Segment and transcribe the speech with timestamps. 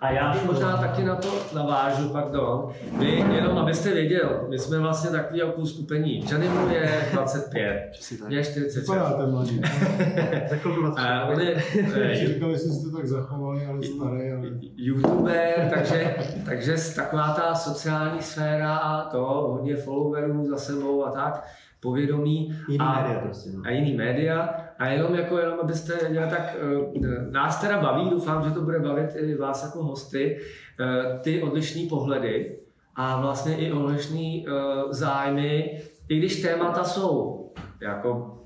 [0.00, 2.72] A já bych možná taky na to navážu, pardon.
[2.98, 6.24] Vy, jenom abyste věděl, my jsme vlastně takový jako skupení.
[6.30, 7.92] Janimu je 25,
[8.26, 8.88] mě je 46.
[8.88, 9.62] Vypadáte mladí.
[10.96, 11.62] A on je,
[12.26, 14.48] Říkali jste si to tak zachovali, ale starý, ale...
[14.76, 21.46] youtuber, takže, takže taková ta sociální sféra a to, hodně followerů za sebou a tak,
[21.80, 22.54] povědomí.
[22.68, 23.62] Jiný a, média prostě, no.
[23.66, 24.54] A jiný média.
[24.78, 26.56] A jenom jako jenom abyste věděli, tak
[27.04, 30.40] eh, nás teda baví, doufám, že to bude bavit i vás jako hosty,
[30.80, 32.56] eh, ty odlišné pohledy
[32.96, 34.52] a vlastně i odlišné eh,
[34.90, 37.36] zájmy, i když témata jsou
[37.80, 38.39] jako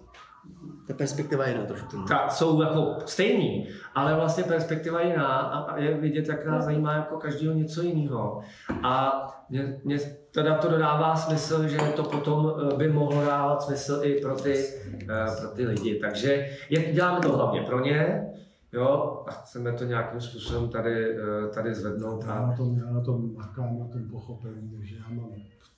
[0.87, 1.97] Ta perspektiva je jiná trošku.
[1.97, 2.05] no.
[2.05, 6.95] ta, jsou jako stejný, ale vlastně perspektiva je jiná a, je vidět, jak nás zajímá
[6.95, 8.41] jako každého něco jiného.
[8.83, 9.99] A mě, mě
[10.31, 14.65] teda to dodává smysl, že to potom eh, by mohlo dávat smysl i pro ty,
[15.03, 15.99] eh, pro ty lidi.
[15.99, 18.27] Takže je, děláme to hlavně pro ně,
[18.73, 22.25] jo, a chceme to nějakým způsobem tady, eh, tady zvednout.
[22.25, 25.31] Já A, na tom, já na tom makám, na tom pochopení, takže já mám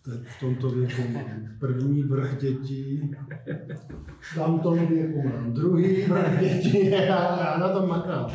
[0.07, 1.25] v, te- v tomto věku mám
[1.61, 3.15] první vrch dětí,
[4.21, 8.31] v tamtom věku mám druhý vrch dětí, já, já na tom makám,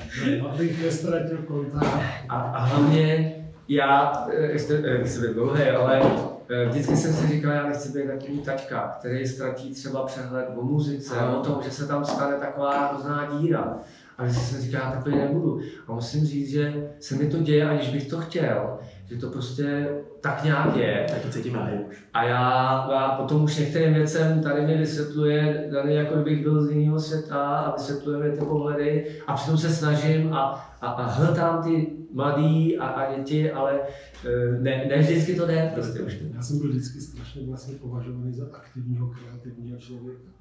[0.50, 1.86] abych nestratil kontakt.
[2.30, 3.36] a, a hlavně
[3.67, 6.02] já, ještě, nechci být dlouhý, ale
[6.50, 10.63] eh, vždycky jsem si říkal, já nechci být takový taťka, který ztratí třeba přehled o
[10.63, 13.78] muzice, o tom, že se tam stane taková hrozná díra.
[14.17, 15.61] A vždycky jsem říkal, já takový nebudu.
[15.88, 18.78] A musím říct, že se mi to děje, aniž bych to chtěl,
[19.11, 19.89] že to prostě
[20.21, 21.05] tak nějak je.
[21.09, 22.05] Taky cítím já už.
[22.13, 26.71] A já, já potom už některým věcem tady mi vysvětluje, Dany, jako kdybych byl z
[26.71, 30.39] jiného světa a vysvětluje mi ty pohledy a přitom se snažím a,
[30.81, 33.79] a, a hledám ty mladý a, a děti, ale
[34.25, 36.17] eh, ne, ne vždycky to jde prostě už.
[36.33, 40.31] Já jsem byl vždycky strašně vlastně považovaný za aktivního, kreativního člověka.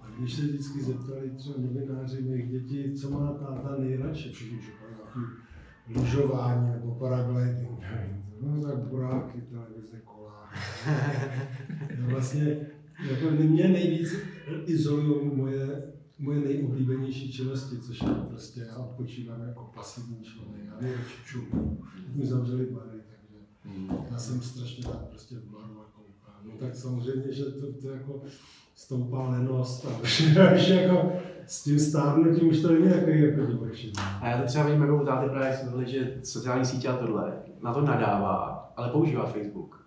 [0.00, 4.94] A když se vždycky zeptali třeba novináři mých dětí, co má táta nejradši, všichni říkali
[5.88, 7.80] lyžování nebo paragliding,
[8.40, 10.50] no tak buráky, televize, kola.
[11.98, 12.66] Já vlastně,
[13.10, 14.14] jako mě nejvíc
[14.66, 20.88] izolují moje, moje nejoblíbenější činnosti, což je prostě já odpočívám jako pasivní člověk, já
[21.26, 21.82] čumu.
[22.14, 23.38] Mi zavřeli bary, takže
[24.10, 26.40] já jsem strašně rád prostě v baru koukám.
[26.44, 28.22] No tak samozřejmě, že to, to jako
[28.74, 31.12] stoupá lenost a už, jako
[31.46, 33.92] s tím stárnutím už to není takový jako divočí.
[34.20, 36.96] A já to třeba vidím jako u táty právě jsme byli, že sociální sítě a
[36.96, 37.32] tohle,
[37.62, 39.84] na to nadává, ale používá Facebook.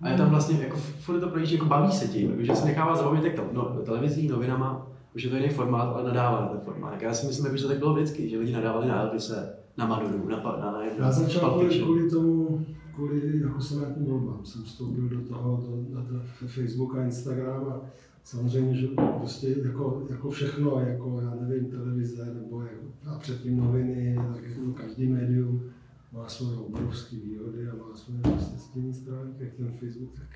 [0.00, 2.64] A je tam vlastně, jako furt to projíždí, jako baví se tím, jako, že se
[2.64, 6.60] nechává zabavit to, no, televizí, novinama, už je to jiný formát, ale nadává na ten
[6.60, 6.90] formát.
[6.90, 9.54] Tak já si myslím, jako, že to tak bylo vždycky, že lidi nadávali na Elvise,
[9.76, 14.62] na Madoru, na, na, na, Já začal kvůli, kvůli tomu, kvůli jako senátním volbám, jsem
[14.62, 17.80] vstoupil do toho, do, na to Facebook a Instagram a
[18.24, 18.86] samozřejmě, že
[19.18, 24.72] prostě jako, jako všechno, jako já nevím, televize nebo jako, a předtím noviny, tak jako
[24.72, 25.62] každý médium
[26.12, 30.28] má svoje obrovské výhody a má svoje prostě stění stránky, jak ten Facebook, tak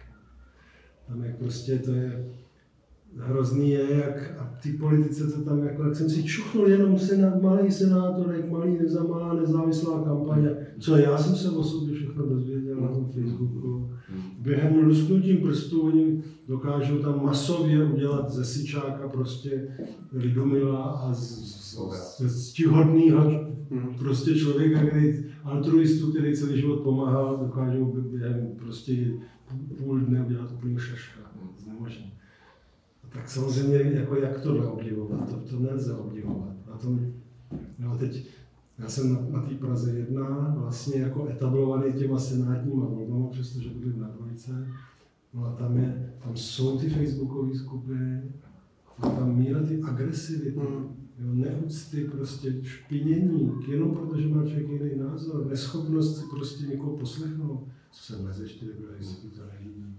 [1.09, 2.29] tam jak prostě to je
[3.17, 7.43] hrozný je, jak a ty politice to tam, jako, jak jsem si čuchnul jenom senát,
[7.43, 12.81] malý senátorek, malý neza, malá nezávislá kampaně, co já jsem se o sobě všechno dozvěděl
[12.81, 13.68] na tom Facebooku.
[14.39, 19.69] Během lusknutím prstů oni dokážou tam masově udělat ze Sičáka prostě
[20.13, 23.49] Lidomila a z, z, z, z ctihodnýho
[23.99, 29.07] prostě člověka, který altruistu, který celý život pomáhal, dokážou během prostě
[29.79, 31.21] půl dne udělat úplně šaška,
[31.59, 32.13] znemožně.
[33.09, 36.55] Tak samozřejmě, jako jak tohle obdivovat, to, to nelze obdivovat.
[36.73, 36.99] A to,
[37.79, 38.27] no teď,
[38.79, 43.97] já jsem na, na té Praze jedna vlastně jako etablovaný těma senátníma volbama, přestože byly
[43.97, 44.69] na dvojice.
[45.35, 48.23] No a tam, je, tam jsou ty facebookové skupiny,
[48.99, 50.59] a tam míra ty agresivity,
[51.19, 57.69] jo, neúcty, prostě špinění, jenom protože má člověk jiný názor, neschopnost si prostě někoho poslechnout,
[57.91, 59.95] co se mezi čtyři bylo, jestli to nelíbí.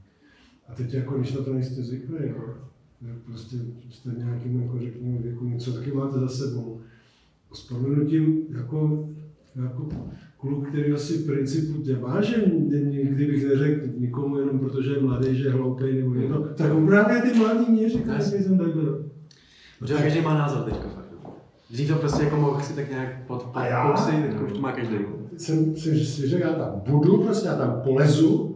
[0.67, 2.55] A teď jako, když na to nejste zvyklí, jo,
[3.25, 3.57] prostě
[3.89, 6.81] jste v nějakým, jako řekněme, věku, něco taky máte za sebou.
[7.53, 9.09] S proměnutím jako,
[9.63, 9.89] jako
[10.37, 15.35] kluk, který asi v principu tě vážím, nikdy bych neřekl nikomu jenom protože je mladý,
[15.35, 19.05] že je hloupý nebo něco, tak právě ty mladí mě říkají, že jsem tak byl.
[19.79, 21.09] Protože každý má názor teďka fakt.
[21.69, 23.91] Dřív to prostě jako mohl si tak nějak pod, pod A já?
[23.91, 24.95] kousy, teď už to má každý.
[25.37, 28.48] Jsem si, si řekl, já tam budu, prostě já tam polezu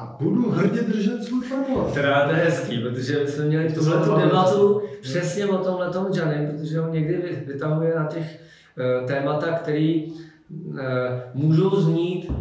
[0.00, 1.90] a budu hrdě držet svůj favor.
[1.94, 6.06] Teda to je hezký, protože my jsme měli tuhle tu debatu přesně o tomhle tom
[6.14, 8.40] Janem, protože on někdy vy- vytahuje na těch
[9.00, 10.00] uh, témata, které
[10.50, 10.78] uh,
[11.34, 12.32] můžou znít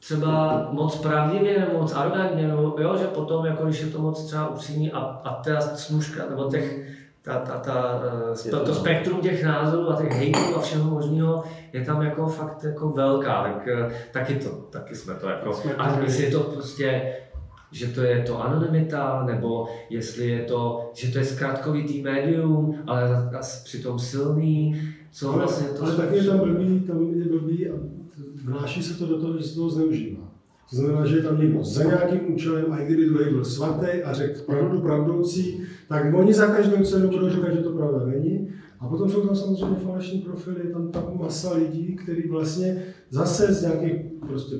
[0.00, 4.24] třeba moc pravdivě nebo moc arrogantně, nebo jo, že potom, jako když je to moc
[4.24, 6.95] třeba upřímný a, a ta smužka, nebo těch
[7.26, 8.02] ta, ta, ta,
[8.46, 12.26] eh, to, to spektrum těch názorů a těch hejtů a všeho možného je tam jako
[12.26, 16.40] fakt jako velká, tak eh, taky to, taky jsme to jako, a jestli je to
[16.40, 17.12] prostě,
[17.72, 23.28] že to je to anonymita, nebo jestli je to, že to je zkrátkovitý médium, ale
[23.32, 27.72] zase přitom silný, co vlastně to Ale taky je tam blbý, tam je blbý a
[28.44, 30.35] vnáší se to do toho, že se toho zneužívá.
[30.70, 34.02] To znamená, že je tam někdo za nějakým účelem a i kdyby druhý byl svatý
[34.02, 38.48] a řekl pravdu pravdoucí, tak oni za každou cenu budou říkat, že to pravda není.
[38.80, 43.54] A potom jsou tam samozřejmě falešní profily, je tam tam masa lidí, kteří vlastně zase
[43.54, 44.56] z nějakých prostě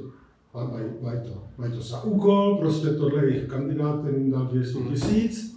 [0.55, 4.47] mají, mají, to, mají to za úkol, prostě tohle je jejich kandidát, který jim dal
[4.47, 5.56] 200 tisíc,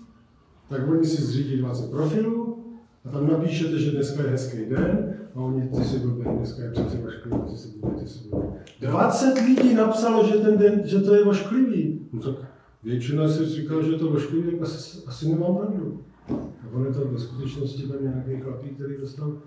[0.70, 2.64] tak oni si zřídí 20 profilů
[3.06, 6.72] a tam napíšete, že dneska je hezký den a oni ty si blbý, dneska je
[6.72, 8.48] přece ošklivý, ty si blbý, ty si blbý.
[8.82, 12.00] 20 lidí napsalo, že ten den, že to je ošklivý.
[12.14, 12.36] No tak
[12.84, 16.00] většina si říká, že je to ošklivý, tak asi, asi nemám pravdu.
[16.30, 19.38] A on je to ve skutečnosti tam nějaký chlapík, který dostal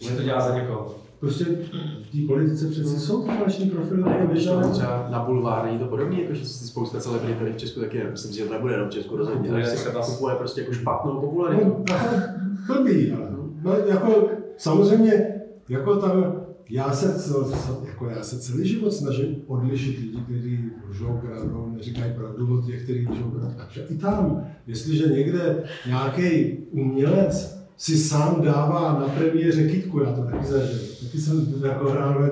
[0.00, 0.94] Že to dělá za někoho.
[1.20, 4.52] Prostě v té politice přeci jsou ty falešní profily, které běžné.
[4.72, 8.04] třeba na bulvár, není to podobné, jako že si spousta celebrit tady v Česku taky,
[8.10, 10.72] myslím si, že to nebude jenom v Česku rozhodně, Kupuje ale si kupuje prostě jako
[10.72, 11.64] špatnou popularitu.
[11.64, 11.96] No,
[12.66, 13.28] blbý, ale
[13.62, 15.34] no, jako, samozřejmě,
[15.68, 17.32] jako tam, já se,
[17.86, 22.82] jako já se celý život snažím odlišit lidi, kteří lžou, kradou, neříkají pravdu od těch,
[22.84, 23.88] kteří lžou, kradou.
[23.88, 30.46] I tam, jestliže někde nějaký umělec si sám dává na premiéře kytku, já to taky
[30.46, 30.78] zažil.
[31.04, 32.30] Taky jsem jako hrál,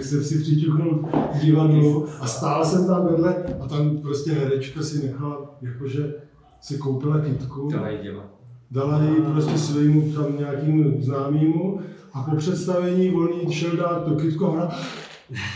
[0.00, 1.08] jsem si přičuchnul
[1.42, 6.14] divadlu a stál jsem tam vedle a tam prostě herečka si nechala, jakože
[6.60, 8.39] si koupila kytku To nejdělá.
[8.70, 11.80] Dala ji prostě svému tam nějakému známému
[12.12, 14.76] a po představení jí šel dát to kytko a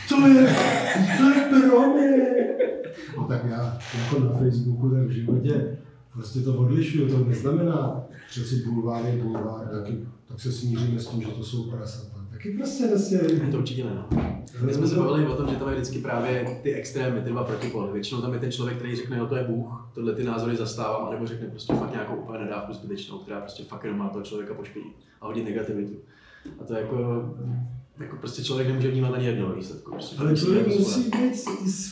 [0.08, 0.54] to je,
[1.18, 2.34] to je pro mě.
[3.16, 5.78] No tak já jako na Facebooku, tak v životě
[6.12, 8.02] prostě to odlišuju, to neznamená,
[8.44, 12.13] si bulvár je bulvár, taky, tak se smíříme s tím, že to jsou prasata.
[12.44, 13.18] Taky prostě vlastně...
[13.50, 13.90] To určitě ne.
[13.94, 14.08] no.
[14.60, 17.44] My jsme se bavili o tom, že tam je vždycky právě ty extrémy, ty dva
[17.44, 17.92] protipoly.
[17.92, 21.08] Většinou tam je ten člověk, který řekne, jo, to je Bůh, tohle ty názory zastávám,
[21.08, 24.54] anebo řekne prostě fakt nějakou úplně nedávku zbytečnou, která prostě fakt jenom má toho člověka
[24.54, 25.94] poškodí a hodí negativitu.
[26.60, 27.28] A to je jako,
[27.98, 29.90] jako prostě člověk nemůže vnímat ani jedno výsledku.
[29.90, 31.34] Prostě Ale člověk musí být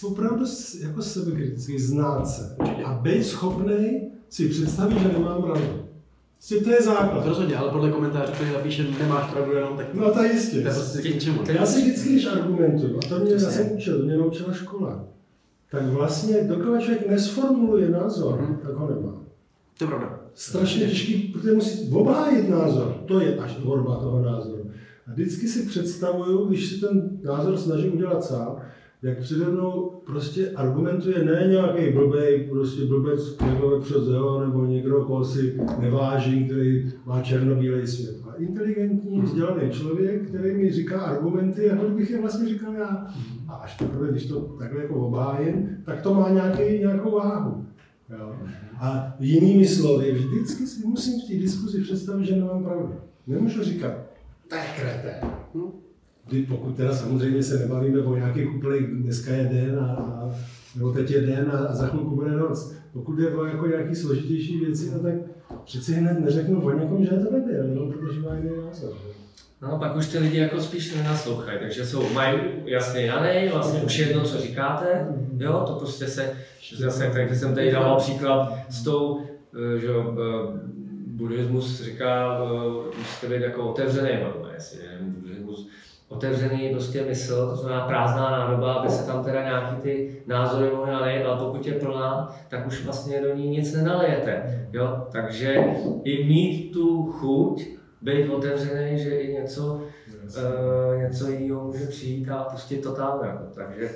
[0.03, 0.45] opravdu
[0.81, 5.92] jako sebekritický, znát se a být schopný si představit, že nemám pravdu.
[6.49, 7.27] Prostě to je No to základ.
[7.27, 10.61] rozhodně, ale podle komentářů, který napíše, nemáš pravdu jenom, tak No to je jistě.
[10.63, 11.39] to je prostě k ničemu.
[11.49, 15.05] Já si vždycky, když argumentuju, a to mě, já jsem učil, to mě naučila škola,
[15.71, 18.57] tak vlastně, dokud člověk nesformuluje názor, Mhm.
[18.63, 19.13] tak ho nemá.
[19.79, 20.21] To je pravda.
[20.35, 24.71] Strašně těžký, protože musí obhájit názor, to je až tvorba toho názoru.
[25.07, 28.57] A vždycky si představuju, když si ten názor snažím udělat sám,
[29.03, 34.03] jak přede mnou prostě argumentuje ne nějaký blbej, prostě blbec, nebo vepřed
[34.47, 38.17] nebo někdo, koho si nevážím, který má černobílej svět.
[38.31, 43.07] A inteligentní, vzdělaný člověk, který mi říká argumenty, jako kdybych je vlastně říkal já.
[43.49, 47.67] A až teprve, když to takhle jako obhájím, tak to má nějaký, nějakou váhu.
[48.19, 48.37] Jo.
[48.81, 52.95] A jinými slovy, vždycky si musím v té diskuzi představit, že nemám pravdu.
[53.27, 53.93] Nemůžu říkat,
[54.49, 55.21] to je kreté.
[56.29, 60.31] Kdy pokud teda samozřejmě se nebavíme o nějakých úplných, dneska je den a, a
[60.77, 62.75] nebo teď je den a, a za chvilku bude noc.
[62.93, 65.15] Pokud je o jako nějaký složitější věci, no tak
[65.65, 68.93] přeci hned neřeknu o někom, že je to nebyl, no, protože má jiný názor.
[69.63, 73.99] No, pak už ty lidi jako spíš nenaslouchají, takže jsou, mají jasně daný, vlastně už
[73.99, 75.07] jedno, co říkáte,
[75.39, 76.37] jo, to prostě se,
[76.77, 80.13] zase, takže jsem tady dával příklad s tou, eh, že eh,
[81.07, 84.79] buddhismus říká, eh, musíte být jako otevřený, no, jestli
[86.13, 90.93] otevřený prostě mysl, to znamená prázdná nádoba, aby se tam teda nějaký ty názory mohly
[90.93, 95.65] nalejit, ale pokud je plná, tak už vlastně do ní nic nenalejete, jo, takže
[96.05, 97.63] i mít tu chuť,
[98.03, 103.21] být otevřený, že i něco, uh, něco jiného může přijít a pustit to tam.
[103.25, 103.45] Jako.
[103.55, 103.91] Takže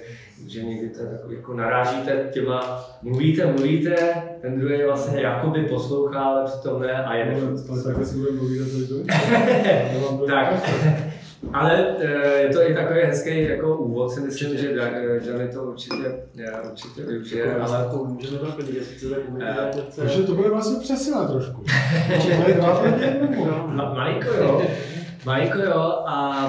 [0.46, 3.96] že někdy to je takový, jako narážíte těma, mluvíte, mluvíte,
[4.40, 7.56] ten druhý vlastně jakoby poslouchá, ale přitom ne a je to.
[10.26, 10.54] Tak,
[11.52, 15.62] ale eh, je to i takový hezký jako úvod, si myslím, že eh, Johnny to
[15.62, 20.80] určitě, eh, určitě využije, ale to můžeme doplnit, jestli chcete Eh, Takže to bude vlastně
[20.80, 21.64] přesila trošku.
[22.28, 23.46] Jednomu.
[23.76, 24.62] Ma- Malinko jo,
[25.24, 26.46] malinko jo a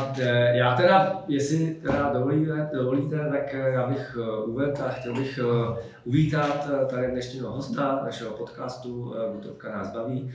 [0.51, 5.39] já teda, jestli teda dovolíte, dovolíte tak já bych uvedl a chtěl bych
[6.06, 10.32] uvítat tady dnešního hosta našeho podcastu Butovka nás baví,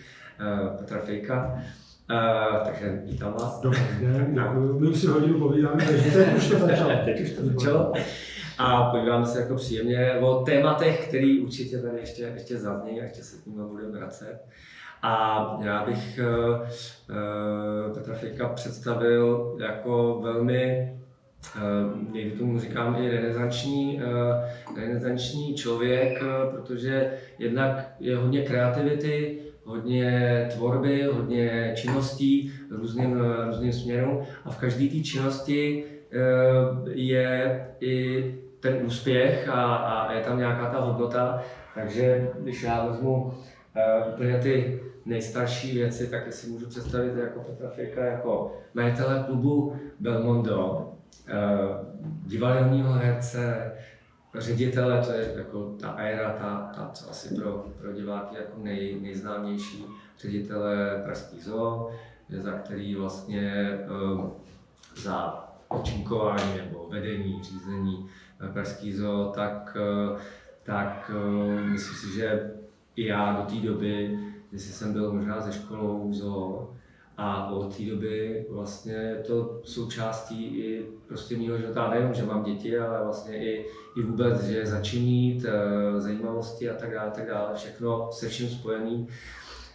[0.79, 1.63] Petra Fejka.
[2.11, 3.61] E, takže vítám vás.
[3.61, 4.81] Dobrý den, děkuji.
[4.81, 6.91] My už si hodinu povídáme, takže teď už to začalo.
[7.05, 7.93] Teď už to začalo.
[8.59, 13.23] A podíváme se jako příjemně o tématech, které určitě tady ještě, ještě zazní a ještě
[13.23, 14.41] se k ním budeme vracet.
[15.03, 20.93] A já bych uh, Petra Fejka představil jako velmi
[21.57, 29.39] Uh, někdy tomu říkám i renesanční, uh, renesanční člověk, uh, protože jednak je hodně kreativity,
[29.65, 35.85] hodně tvorby, hodně činností různým, různým směrům a v každé té činnosti
[36.93, 38.25] je i
[38.61, 41.43] ten úspěch a, a je tam nějaká ta hodnota.
[41.75, 43.33] Takže když já vezmu
[44.15, 50.93] úplně ty nejstarší věci, tak si můžu představit jako Petra Fejka jako majitele klubu Belmondo,
[52.27, 53.73] divadelního herce,
[54.39, 59.01] ředitele, to je jako ta éra, ta, ta co asi pro, pro diváky jako nej,
[59.01, 59.85] nejznámější
[60.19, 61.91] ředitele Pražský zoo,
[62.39, 63.79] za který vlastně
[64.13, 64.33] um,
[64.97, 68.09] za účinkování nebo vedení, řízení
[68.53, 69.77] Pražský zoo, tak,
[70.11, 70.19] uh,
[70.63, 72.51] tak uh, myslím si, že
[72.97, 74.19] i já do té doby,
[74.51, 76.77] když jsem byl možná ze školou zoo,
[77.23, 82.45] a od té doby vlastně je to součástí i prostě mého života, nejenom, že mám
[82.45, 83.65] děti, ale vlastně i,
[83.97, 89.09] i vůbec, že začínit, eh, zajímavosti a tak dále, tak dále, všechno se vším spojený.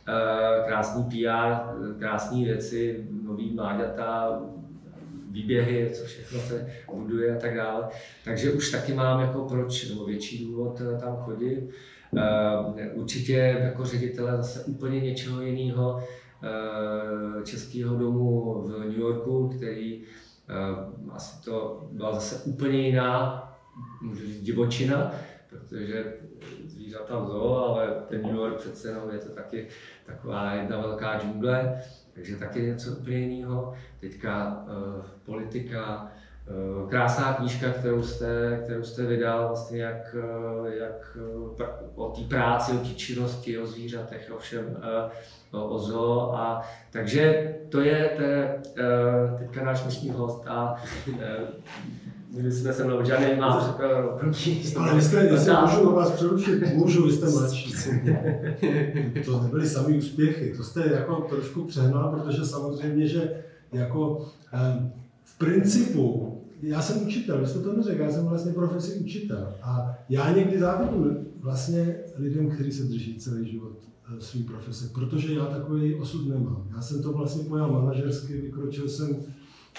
[0.07, 1.53] Eh, krásný PR,
[1.99, 4.41] krásné věci, nový mláďata,
[5.31, 7.87] výběhy, co všechno se buduje a tak dále.
[8.25, 11.69] Takže už taky mám jako proč, nebo větší důvod eh, tam chodit.
[12.93, 16.01] Určitě jako ředitele zase úplně něčeho jiného
[17.43, 20.03] Českého domu v New Yorku, který
[20.49, 23.43] eh, asi to byla zase úplně jiná,
[24.01, 25.11] můžu říct, divočina,
[25.49, 26.13] protože
[26.65, 29.67] zvířata v zoo, ale ten New York přece jenom je to taky
[30.05, 31.81] taková jedna velká džungle,
[32.13, 33.73] takže taky něco úplně jiného.
[33.99, 36.11] Teďka uh, politika,
[36.81, 40.15] uh, krásná knížka, kterou jste, kterou jste vydal, vlastně jak,
[40.79, 41.17] jak
[41.95, 44.65] o té práci, o té činnosti, o zvířatech, o všem.
[44.65, 45.11] Uh,
[45.51, 46.31] o zoo.
[46.35, 46.61] A,
[46.91, 50.75] takže to je, to je uh, teďka náš dnešní host a
[52.33, 53.77] my jsme se mnou, žádný má
[54.19, 54.63] první.
[54.77, 57.73] Ale vy jste, jestli můžu vás přerušit, můžu, vy jste mladší.
[59.25, 64.91] to nebyly samý úspěchy, to jste jako trošku přehnal, protože samozřejmě, že jako um,
[65.23, 69.97] v principu, já jsem učitel, vy jste to neřekl, já jsem vlastně profesi učitel a
[70.09, 73.77] já někdy závidím vlastně lidem, kteří se drží celý život
[74.09, 76.67] Eh, svý profese, protože já takový osud nemám.
[76.75, 79.15] Já jsem to vlastně pojal manažersky, vykročil jsem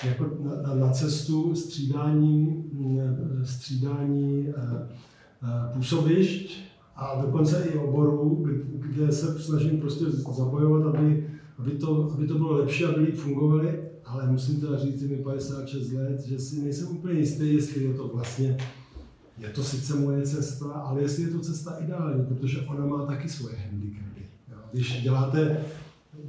[0.05, 2.65] jako na, na cestu střídání,
[3.01, 4.89] eh, střídání eh,
[5.73, 6.61] působišť
[6.97, 8.47] a dokonce i oborů,
[8.79, 13.81] kde se snažím prostě zabojovat, aby, aby, to, aby to bylo lepší, aby lidi fungovali,
[14.05, 18.09] ale musím teda říct, mi 56 let, že si nejsem úplně jistý, jestli je to
[18.15, 18.57] vlastně
[19.39, 23.29] je to sice moje cesta, ale jestli je to cesta ideální, protože ona má taky
[23.29, 24.23] svoje handicapy.
[24.73, 25.65] Když děláte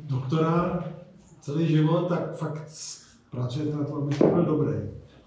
[0.08, 0.84] doktora
[1.42, 2.72] celý život, tak fakt
[3.32, 4.78] pracujete na tom, abyste byl dobrý.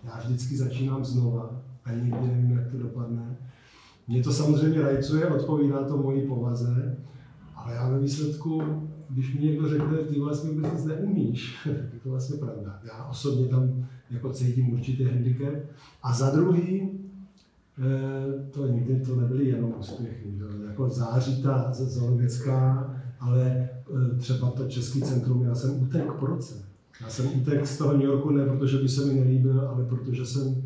[0.04, 1.50] Já vždycky začínám znova
[1.84, 3.36] a nikdy nevím, jak to dopadne.
[4.08, 6.96] Mě to samozřejmě rajcuje, odpovídá to mojí povaze,
[7.54, 8.62] ale já ve výsledku,
[9.08, 12.80] když mi někdo řekne, ty vlastně vůbec nic neumíš, tak je to vlastně pravda.
[12.84, 15.54] Já osobně tam jako cítím určitý handicap.
[16.02, 16.90] A za druhý,
[18.50, 20.38] to nikdy to nebyly jenom úspěchy.
[20.68, 22.90] Jako září ta zoologická
[23.22, 23.68] ale
[24.12, 26.64] e, třeba to Český centrum, já jsem utek po roce.
[27.00, 30.26] Já jsem utek z toho New Yorku ne protože by se mi nelíbil, ale protože
[30.26, 30.62] jsem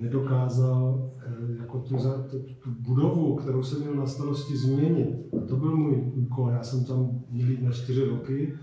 [0.00, 1.96] nedokázal e, jako tu,
[2.30, 5.08] tu, tu budovu, kterou jsem měl na starosti, změnit.
[5.42, 6.50] A to byl můj úkol.
[6.50, 8.54] Já jsem tam měl na čtyři roky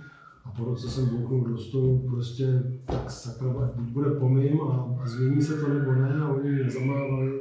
[0.46, 5.08] a po roce jsem bouknul do stolu, prostě tak sakra, buď bude pomím a, a
[5.08, 7.39] změní se to nebo ne a oni mě zamávali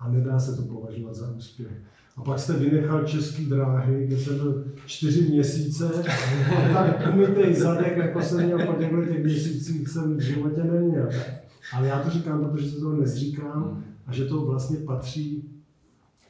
[0.00, 1.72] a nedá se to považovat za úspěch.
[2.16, 5.90] A pak jste vynechal český dráhy, kde jsem byl čtyři měsíce
[6.50, 11.08] a tak umytej zadek, jako jsem měl po těchto těch měsících, jsem v životě neměl.
[11.72, 15.44] Ale já to říkám, protože se toho nezříkám a že to vlastně patří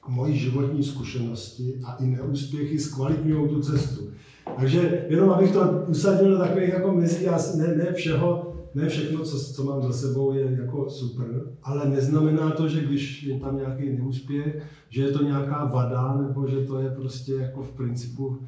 [0.01, 4.11] k mojí životní zkušenosti a i neúspěchy zkvalitňují tu cestu.
[4.59, 9.53] Takže jenom abych to usadil do takových jako mezí, ne, ne všeho, ne všechno, co,
[9.53, 11.27] co mám za sebou, je jako super,
[11.63, 16.47] ale neznamená to, že když je tam nějaký neúspěch, že je to nějaká vada, nebo
[16.47, 18.39] že to je prostě jako v principu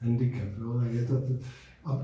[0.00, 0.48] handicap.
[0.60, 0.80] Jo?
[0.80, 1.22] Tak je to,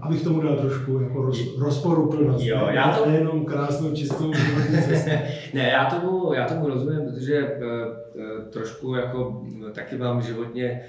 [0.00, 2.44] abych tomu dal trošku jako roz, rozporuplnost.
[2.44, 3.10] Jo, já to...
[3.10, 4.32] Nejenom krásnou, čistou
[5.54, 9.42] ne, já tomu, já tomu rozumím, protože uh, trošku jako
[9.72, 10.80] taky mám životně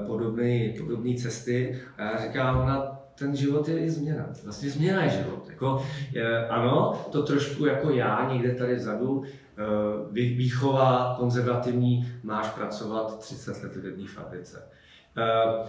[0.00, 4.26] uh, podobné podobný cesty a já říkám, na ten život je i změna.
[4.44, 5.48] Vlastně změna je život.
[5.50, 13.18] Jako, je, ano, to trošku jako já někde tady vzadu, eh, výchova konzervativní, máš pracovat
[13.18, 14.68] 30 let v jedné fabrice.
[15.16, 15.66] Eh,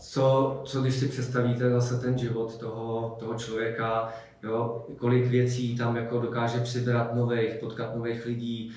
[0.00, 5.96] co, co když si představíte zase ten život toho, toho člověka, jo, kolik věcí tam
[5.96, 8.72] jako dokáže přibrat nových, potkat nových lidí,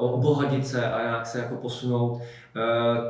[0.00, 2.22] uh, obohatit se a jak se jako posunout,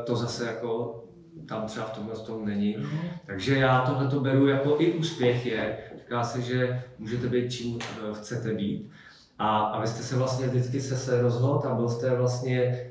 [0.06, 1.02] to zase jako
[1.48, 2.76] tam třeba v tomhle tom není.
[2.78, 2.88] No.
[3.26, 5.78] Takže já tohle to beru jako i úspěch je.
[5.98, 8.90] Říká se, že můžete být čím eh, chcete být.
[9.38, 12.90] A, a vy jste se vlastně vždycky se, se rozhodl a byl jste vlastně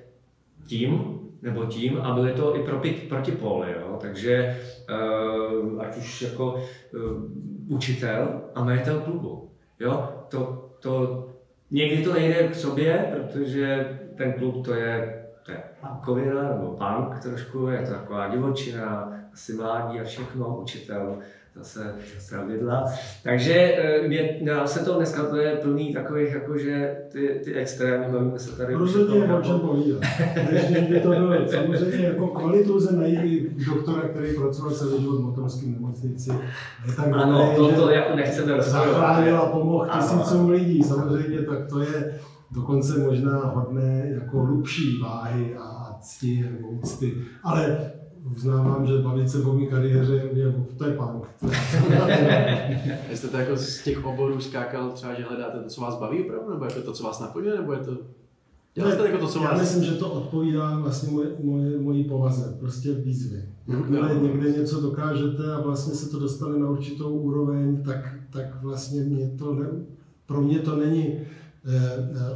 [0.67, 3.97] tím, nebo tím a byly to i proti, protipóly, jo?
[4.01, 9.49] takže uh, ať už jako uh, učitel a majitel klubu.
[9.79, 10.09] Jo?
[10.29, 11.25] To, to,
[11.71, 17.19] někdy to nejde k sobě, protože ten klub to je, to je punkovina nebo punk
[17.21, 21.17] trošku, je to taková divočina, asi mládí a všechno, učitel
[21.55, 21.95] zase
[22.29, 22.85] pravidla.
[23.23, 28.05] Takže eh, mě, nám se to dneska to je plný takových, jakože ty, ty extrémy,
[28.11, 28.73] bavíme se tady.
[28.73, 30.01] Rozhodně je o čem povídat.
[30.89, 35.73] By to bylo, samozřejmě jako kvalitu lze najít doktora, který pracoval celý život v motorském
[35.73, 36.29] nemocnici.
[37.05, 38.87] Je ano, to, to jako nechceme rozhodovat.
[38.87, 42.19] Zachránil a pomohl tisícům lidí, samozřejmě, tak to je
[42.55, 47.13] dokonce možná hodné jako hlubší váhy a cti nebo úcty.
[47.43, 47.91] Ale
[48.31, 51.27] uznávám, že bavit se o mý kariéře je, to je punk.
[53.13, 56.49] Jste to jako z těch oborů skákal třeba, že hledáte to, co vás baví opravdu,
[56.49, 57.97] nebo je to to, co vás naplňuje, nebo je to
[58.75, 59.61] Děláte jako to, co já vás...
[59.61, 63.43] myslím, že to odpovídá vlastně moje, moje, mojí povaze, prostě výzvy.
[63.67, 64.21] Jakmile no.
[64.21, 69.29] někde něco dokážete a vlastně se to dostane na určitou úroveň, tak, tak vlastně mě
[69.37, 69.67] to ne,
[70.25, 71.19] pro mě to není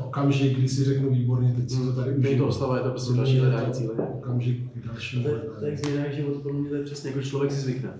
[0.06, 2.38] okamžik, kdy si řeknu výborně, teď si to tady užiju.
[2.38, 3.94] to oslava, je to prostě další hledání cíle.
[3.94, 5.62] Okamžik k dalšímu hledání.
[5.62, 7.94] Tak změna životu pro mě to je přesně jako člověk si zvykne.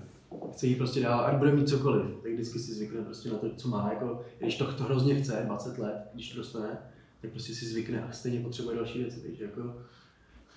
[0.52, 3.46] Chce jít prostě dál, ať bude mít cokoliv, tak vždycky si zvykne prostě na to,
[3.56, 3.90] co má.
[3.92, 6.78] Jako, když to, to hrozně chce, 20 let, když to dostane,
[7.22, 9.20] tak prostě si zvykne a stejně potřebuje další věci.
[9.20, 9.76] Takže jako,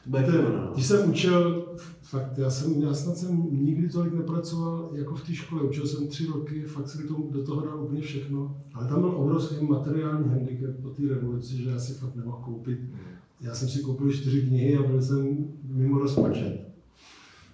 [0.05, 0.71] No.
[0.73, 1.65] když jsem učil,
[2.01, 5.61] fakt, já, jsem, já snad jsem nikdy tolik nepracoval jako v té škole.
[5.61, 8.57] Učil jsem tři roky, fakt jsem tomu, do toho dal úplně všechno.
[8.73, 12.79] Ale tam byl obrovský materiální handicap po té revoluci, že já si fakt nemohl koupit.
[13.41, 16.67] Já jsem si koupil čtyři knihy a byl jsem mimo rozpočet.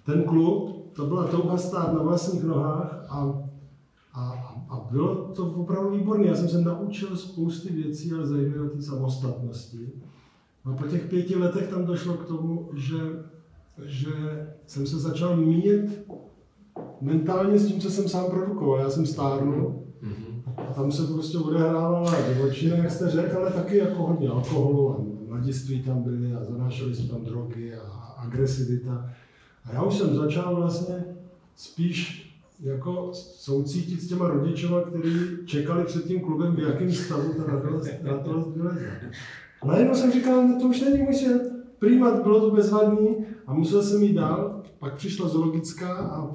[0.06, 3.42] Ten klub, to byla touha stát na vlastních nohách a,
[4.14, 4.32] a,
[4.68, 6.26] a bylo to opravdu výborné.
[6.26, 9.88] Já jsem se naučil spousty věcí, ale zejména té samostatnosti.
[10.64, 12.98] A po těch pěti letech tam došlo k tomu, že,
[13.84, 14.10] že
[14.66, 16.06] jsem se začal míjet
[17.00, 18.78] mentálně s tím, co jsem sám produkoval.
[18.78, 20.42] Já jsem stárnul mm-hmm.
[20.56, 25.04] a tam se prostě odehrávala divočina, jak jste řekl, ale taky jako hodně alkoholu a
[25.28, 29.10] mladiství tam byly a zanášely se tam drogy a agresivita.
[29.64, 31.04] A já už jsem začal vlastně
[31.56, 32.30] spíš
[32.62, 37.44] jako soucítit s těma rodičova, kteří čekali před tím klubem, v jakém stavu ta
[38.02, 38.90] ratolest vyleze.
[39.62, 41.52] A najednou jsem říkal, no to už není můj svět.
[41.78, 43.08] Primat bylo to bezvadný
[43.46, 44.62] a musel jsem jít dál.
[44.78, 46.34] Pak přišla zoologická a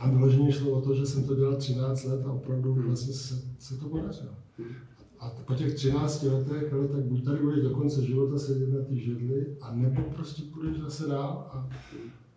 [0.00, 3.34] tam vyloženě šlo o to, že jsem to dělal 13 let a opravdu vlastně se,
[3.58, 4.32] se to podařilo.
[5.20, 8.84] A po těch 13 letech, ale tak buď tady budeš do konce života sedět na
[8.84, 11.50] té židli, a nebo prostě půjdeš zase dál.
[11.52, 11.68] A,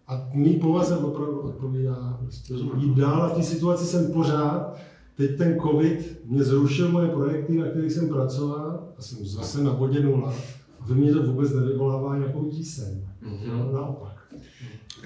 [0.07, 2.17] a mý povaze opravdu odpovídá.
[2.19, 4.77] Prostě jít dál a v té situaci jsem pořád,
[5.17, 9.73] Teď ten covid mě zrušil moje projekty, na kterých jsem pracoval a jsem zase na
[9.73, 10.33] bodě nula.
[10.79, 13.07] A ve mně to vůbec nevyvolává nějakou tíseň.
[13.23, 13.47] Mm-hmm.
[13.47, 14.33] No, naopak.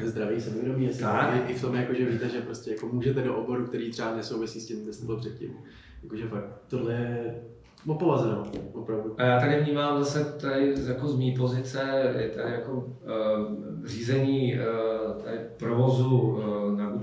[0.03, 1.49] Zdravý sebevědomí je tak.
[1.49, 4.59] i v tom, jako, že víte, že prostě jako můžete do oboru, který třeba nesouvisí
[4.59, 5.49] s tím, kde jste byl předtím.
[6.03, 7.41] Jakože fakt tohle je
[7.87, 8.43] O povaze, no,
[8.73, 9.15] opravdu.
[9.17, 14.53] A já tady vnímám zase tady jako z mý pozice, je tady jako uh, řízení
[14.53, 16.41] uh, tady provozu uh,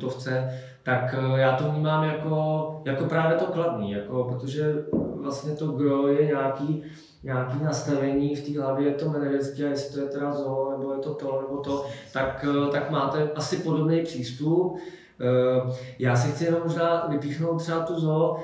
[0.08, 5.52] na Gutovce, tak uh, já to vnímám jako, jako právě to kladný, jako, protože vlastně
[5.52, 6.82] to gro je nějaký,
[7.22, 10.98] nějaký nastavení v té hlavě, je to manažerské, jestli to je teda zo, nebo je
[10.98, 14.72] to to, nebo to, tak, uh, tak máte asi podobný přístup.
[14.72, 18.36] Uh, já si chci jenom možná vypíchnout třeba tu zoo,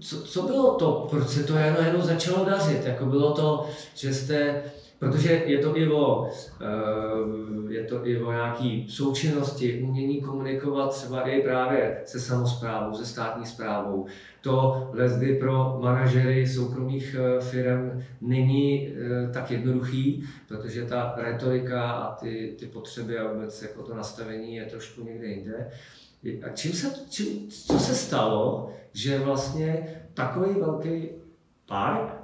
[0.00, 2.86] co, co bylo to, proč se to jenom začalo dařit?
[2.86, 4.62] Jako bylo to, že jste,
[5.02, 11.20] protože je to i o, eh, je to i o nějaký součinnosti, umění komunikovat třeba
[11.28, 14.06] i právě se samozprávou, se státní zprávou.
[14.40, 22.14] To lezdy pro manažery soukromých eh, firm není eh, tak jednoduchý, protože ta retorika a
[22.14, 25.70] ty, ty potřeby a vůbec jako to nastavení je trošku někde jinde.
[26.46, 31.08] A čím se, čím, co se stalo, že vlastně takový velký
[31.66, 32.14] park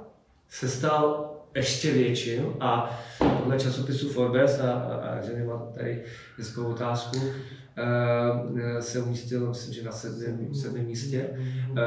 [0.49, 1.29] se stal
[1.59, 2.99] ještě větším a
[3.39, 6.03] podle časopisu Forbes, a, a, a že nemá tady
[6.37, 11.77] hezkou otázku, uh, se umístil, myslím, že na sedmém, sedmém místě uh,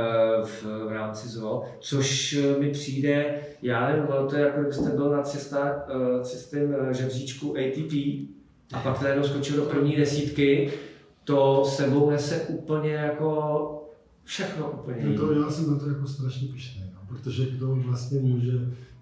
[0.46, 5.22] v, v rámci ZO, což mi přijde, já nevím, to je jako kdybyste byl na
[5.22, 6.58] 300, uh, 300
[6.92, 7.92] žebříčku ATP,
[8.72, 10.72] a pak najednou skočil do první desítky,
[11.24, 13.68] to sebou nese úplně jako
[14.24, 18.20] všechno úplně No to, já jsem na to jako strašně pišný, no, protože kdo vlastně
[18.20, 18.52] může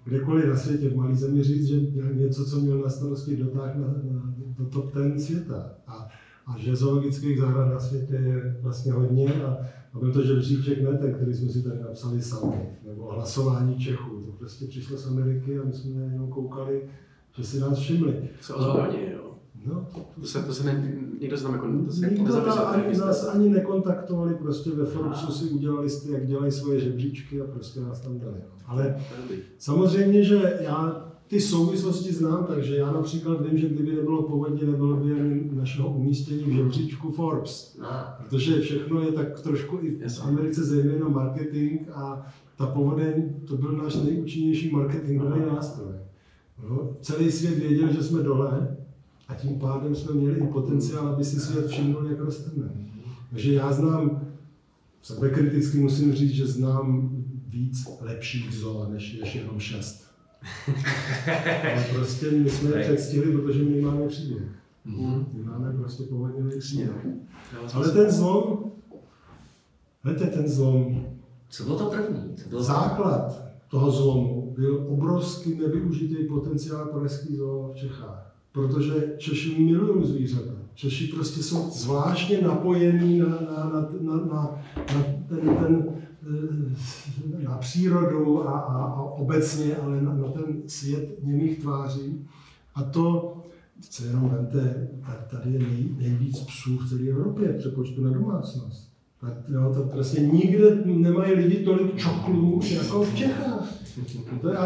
[0.05, 1.81] kdekoliv na světě v malé zemi říct, že
[2.15, 5.71] něco, co měl na starosti, dotáh na, na, do top ten světa.
[5.87, 6.09] A,
[6.47, 9.59] a že zoologických zahrad na světě je vlastně hodně a,
[9.95, 14.11] a byl to žebříček ne ten, který jsme si tady napsali sami, nebo hlasování Čechů.
[14.27, 16.83] To prostě přišlo z Ameriky a my jsme jenom koukali,
[17.37, 18.29] že si nás všimli.
[18.41, 19.27] Se ozval hodně, jo.
[19.67, 22.57] No, to, To se, to se ne, nikdo se tam jako, to se Nikdo nezapisal.
[22.65, 27.45] nás, ani, nás ani nekontaktovali, prostě ve Forbesu si udělali jak dělají svoje žebříčky a
[27.45, 28.35] prostě nás tam dali.
[28.39, 28.60] no.
[28.71, 28.97] Ale
[29.59, 34.97] samozřejmě, že já ty souvislosti znám, takže já například vím, že kdyby nebylo povodně, nebylo
[34.97, 37.79] by našeho umístění v žebříčku Forbes.
[38.19, 40.23] Protože všechno je tak trošku i v.
[40.23, 45.93] Americe zejména marketing a ta povodeň, to byl náš nejúčinnější marketingový nástroj.
[46.69, 48.77] No, celý svět věděl, že jsme dole
[49.29, 52.71] a tím pádem jsme měli i potenciál, aby si svět všiml, jak rosteme.
[53.31, 54.21] Takže já znám,
[55.03, 57.20] sebekriticky musím říct, že znám
[57.51, 60.11] víc lepších zoo, než, než jenom šest.
[61.73, 64.43] Ale prostě my jsme je předstihli, protože my máme příběh.
[64.85, 65.27] Mhm.
[65.33, 67.07] My máme prostě povodňový příběh.
[67.53, 68.73] Dává Ale ten zlom,
[70.05, 71.07] víte, ten zlom,
[71.49, 72.35] co bylo to první?
[72.37, 78.35] Co bylo základ toho zlomu byl obrovský nevyužitý potenciál pražský zoo v Čechách.
[78.53, 80.53] Protože Češi milují zvířata.
[80.75, 85.87] Češi prostě jsou zvláštně napojení na, na, na, na, na, na ten, ten,
[87.45, 92.27] na přírodu a, a, a obecně, ale na, na ten svět němých tváří.
[92.75, 93.37] A to,
[93.91, 94.89] co jenom vemte,
[95.31, 98.91] tady je nej, nejvíc psů v celé Evropě přepočtu na domácnost.
[99.21, 103.80] Tak, jo, to prostě nikde nemají lidi tolik čoklů jako v Čechách.
[104.41, 104.57] To je,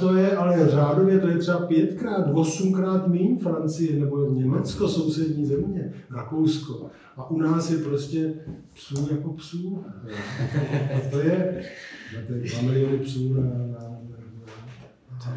[0.00, 5.92] to je ale řádově, to je třeba pětkrát, osmkrát méně Francie nebo Německo, sousední země,
[6.10, 6.86] Rakousko.
[7.16, 8.34] A u nás je prostě
[8.74, 9.84] psů jako psů.
[10.96, 11.62] A to je,
[12.26, 13.58] to je 2 miliony psů na, na,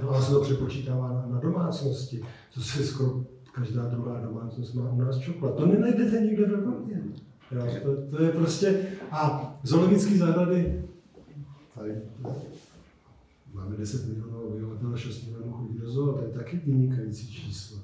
[0.01, 2.21] na, na se to přepočítává na, na domácnosti.
[2.53, 5.55] To se skoro každá druhá domácnost má u nás čokolád.
[5.55, 7.01] To nenajdete nikde v Evropě.
[7.83, 10.83] To, to je prostě, a zoologické zahrady,
[11.75, 11.93] tady
[13.63, 17.77] máme 10 milionů obyvatel, 6 milionů chodí do zoo, to je taky vynikající číslo.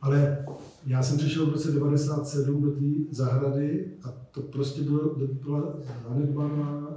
[0.00, 0.46] Ale
[0.86, 5.74] já jsem přišel v roce 97 do té zahrady a to prostě bylo, byla
[6.08, 6.88] zanedbaná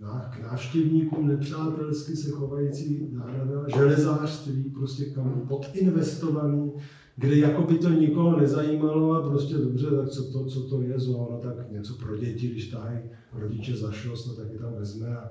[0.00, 6.72] ná- k návštěvníkům nepřátelsky se chovající zahrada, železářství, prostě kam podinvestovaný,
[7.16, 10.98] kde jako by to nikoho nezajímalo a prostě dobře, tak co to, co to je
[10.98, 12.98] zoo, no tak něco pro děti, když tahají
[13.32, 15.30] rodiče za šlost, no tak je tam vezme a,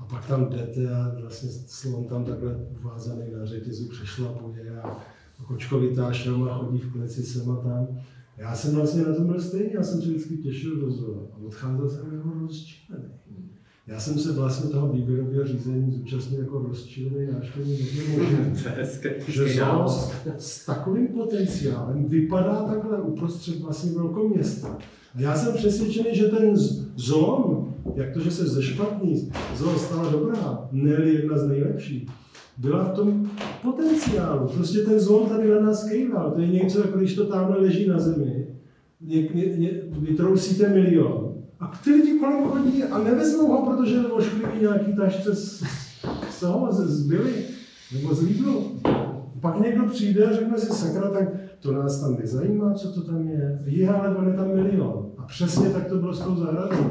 [0.00, 5.00] a pak tam jdete a vlastně slon tam takhle uvázaný na řetězu přešlapuje a
[5.46, 7.86] kočkovitá šelma chodí v kleci sem a tam.
[8.36, 11.46] Já jsem vlastně na tom byl stejný, já jsem se vždycky těšil do zoo a
[11.46, 13.04] odcházel jsem jako rozčilený.
[13.86, 17.80] Já jsem se vlastně toho výběrového řízení zúčastnil jako rozčilený návštěvník.
[19.28, 24.78] Že zoo s, s takovým potenciálem vypadá takhle uprostřed vlastně velkoměsta.
[25.14, 26.56] A já jsem přesvědčený, že ten
[26.96, 32.08] zlom, jak to, že se ze špatný zoo stala dobrá, ne jedna z nejlepších,
[32.56, 33.30] byla v tom
[33.62, 34.48] potenciálu.
[34.48, 36.30] Prostě ten zlom tady na nás kejval.
[36.30, 38.46] To je něco, jako když to tamhle leží na zemi,
[39.00, 45.34] ně, vytrousíte milion a ty lidi kolem chodí a nevezmou ho, protože oškliví nějaký tašce
[45.34, 45.64] z,
[46.30, 47.34] z toho, z, z byly,
[47.94, 48.80] nebo z Lidlu.
[49.40, 51.28] Pak někdo přijde a řekne si, sakra, tak
[51.60, 53.58] to nás tam nezajímá, co to tam je.
[53.64, 55.10] Je, ale on je tam milion.
[55.18, 56.90] A přesně tak to bylo s tou zahradou.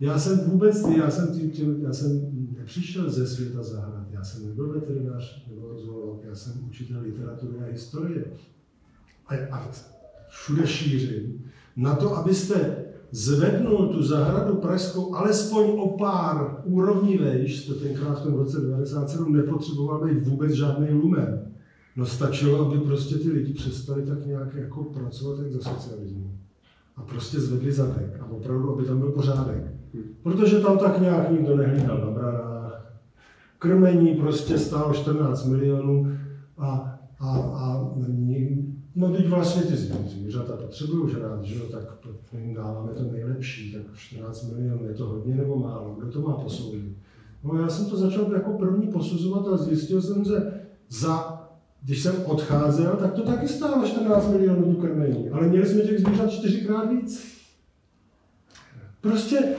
[0.00, 4.46] Já jsem vůbec, já jsem, tím, tím, já jsem nepřišel ze světa zahrad, já jsem
[4.46, 8.24] nebyl veterinář nebo zoolog, já jsem učitel literatury a historie.
[9.26, 9.70] A, a
[10.28, 11.44] všude šířím.
[11.76, 18.22] Na to, abyste zvednul tu zahradu pražskou alespoň o pár úrovní vejš, to tenkrát v
[18.22, 21.52] tom roce 97 nepotřeboval být vůbec žádný lumen.
[21.96, 26.38] No stačilo, aby prostě ty lidi přestali tak nějak jako pracovat jak za socialismu.
[26.96, 28.20] A prostě zvedli zadek.
[28.20, 29.75] A opravdu, aby tam byl pořádek.
[30.22, 32.92] Protože tam tak nějak nikdo nehlídal na branách.
[33.58, 36.12] Krmení prostě stálo 14 milionů
[36.58, 37.90] a, a, a
[38.96, 41.82] no teď vlastně ty zvířata potřebují žrát, že jo, tak
[42.38, 46.32] jim dáváme to nejlepší, tak 14 milionů, je to hodně nebo málo, kdo to má
[46.32, 46.96] posoudit?
[47.44, 50.34] No já jsem to začal jako první posuzovat a zjistil jsem, že
[50.88, 51.42] za,
[51.82, 56.00] když jsem odcházel, tak to taky stálo 14 milionů tu krmení, ale měli jsme těch
[56.00, 57.36] zvířat čtyřikrát víc.
[59.00, 59.56] Prostě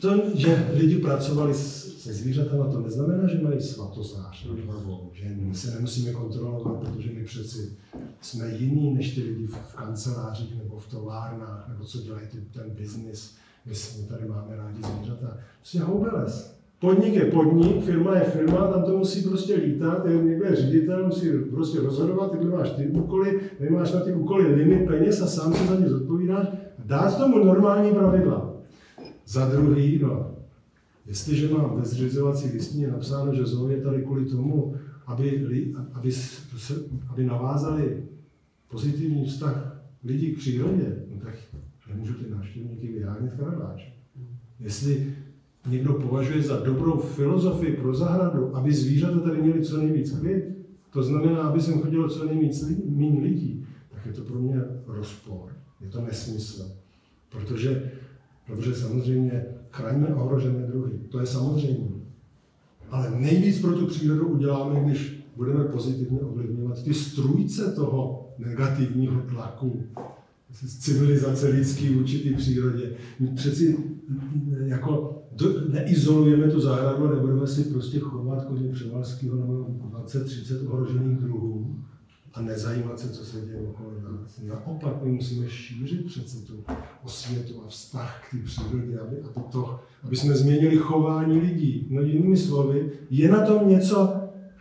[0.00, 5.24] to, že lidi pracovali se zvířata na to neznamená, že mají svatozář nad hlavou, že
[5.36, 7.76] my se nemusíme kontrolovat, protože my přeci
[8.20, 13.34] jsme jiní než ty lidi v kancelářích nebo v továrnách, nebo co dělají ten biznis.
[13.66, 15.36] My tady máme rádi zvířata.
[15.60, 16.54] Prostě houbeles.
[16.80, 21.28] Podnik je podnik, firma je firma, tam to musí prostě lítat, je někde ředitel, musí
[21.50, 25.54] prostě rozhodovat, ty máš ty úkoly, ty máš na ty úkoly limit peněz a sám
[25.54, 26.46] se za ně zodpovídáš.
[26.78, 28.53] Dát tomu normální pravidla.
[29.26, 30.30] Za druhý, no,
[31.06, 34.74] jestliže mám ve zřizovací listině napsáno, že zoo je tady kvůli tomu,
[35.06, 35.46] aby,
[35.92, 36.12] aby,
[37.08, 38.02] aby navázali
[38.70, 41.34] pozitivní vztah lidí k přírodě, no tak
[41.88, 43.82] nemůžu ty návštěvníky vyhánět Karabáč.
[44.60, 45.14] Jestli
[45.68, 50.44] někdo považuje za dobrou filozofii pro zahradu, aby zvířata tady měly co nejvíc klid,
[50.90, 55.52] to znamená, aby sem chodilo co nejvíc méně lidí, tak je to pro mě rozpor,
[55.80, 56.72] je to nesmysl.
[57.30, 57.92] Protože,
[58.46, 61.88] protože samozřejmě chraňme ohrožené druhy, to je samozřejmě.
[62.90, 69.82] Ale nejvíc pro tu přírodu uděláme, když budeme pozitivně ovlivňovat ty strůjce toho negativního tlaku,
[70.78, 72.92] civilizace lidský vůči přírodě.
[73.20, 73.76] My přeci
[74.64, 75.22] jako
[75.68, 79.54] neizolujeme tu zahradu nebudeme si prostě chovat koně převalského nebo
[80.04, 81.76] 20-30 ohrožených druhů
[82.34, 84.40] a nezajímat se, co se děje okolo nás.
[84.42, 86.64] Naopak my musíme šířit přece tu
[87.04, 91.86] osvětu a vztah k té přírodě, aby, aby, to, aby jsme změnili chování lidí.
[91.90, 94.14] No jinými slovy, je na tom něco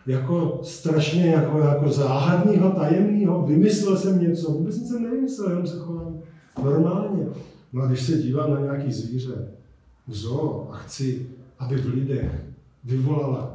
[0.08, 6.20] jako strašně jako, jako záhadného, tajemného, vymyslel jsem něco, vůbec jsem nevymyslel, jenom se chovám
[6.64, 7.26] normálně.
[7.74, 9.48] No a když se dívám na nějaký zvíře,
[10.08, 11.28] zoo a chci,
[11.60, 12.32] aby v lidech
[12.84, 13.53] vyvolala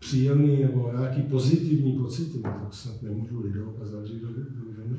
[0.00, 4.96] příjemný nebo nějaký pozitivní pocity, no tak snad nemůžu lidou a zavřít do, do, do,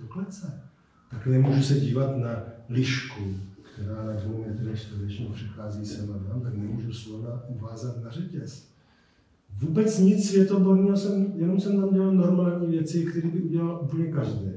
[0.00, 0.62] do klece.
[1.10, 3.20] Tak nemůžu se dívat na lišku,
[3.62, 8.70] která na dvou metrech čtverečních přichází sem a tam, tak nemůžu slova uvázat na řetěz.
[9.58, 14.50] Vůbec nic světoborného jsem, jenom jsem tam dělal normální věci, které by udělal úplně každý.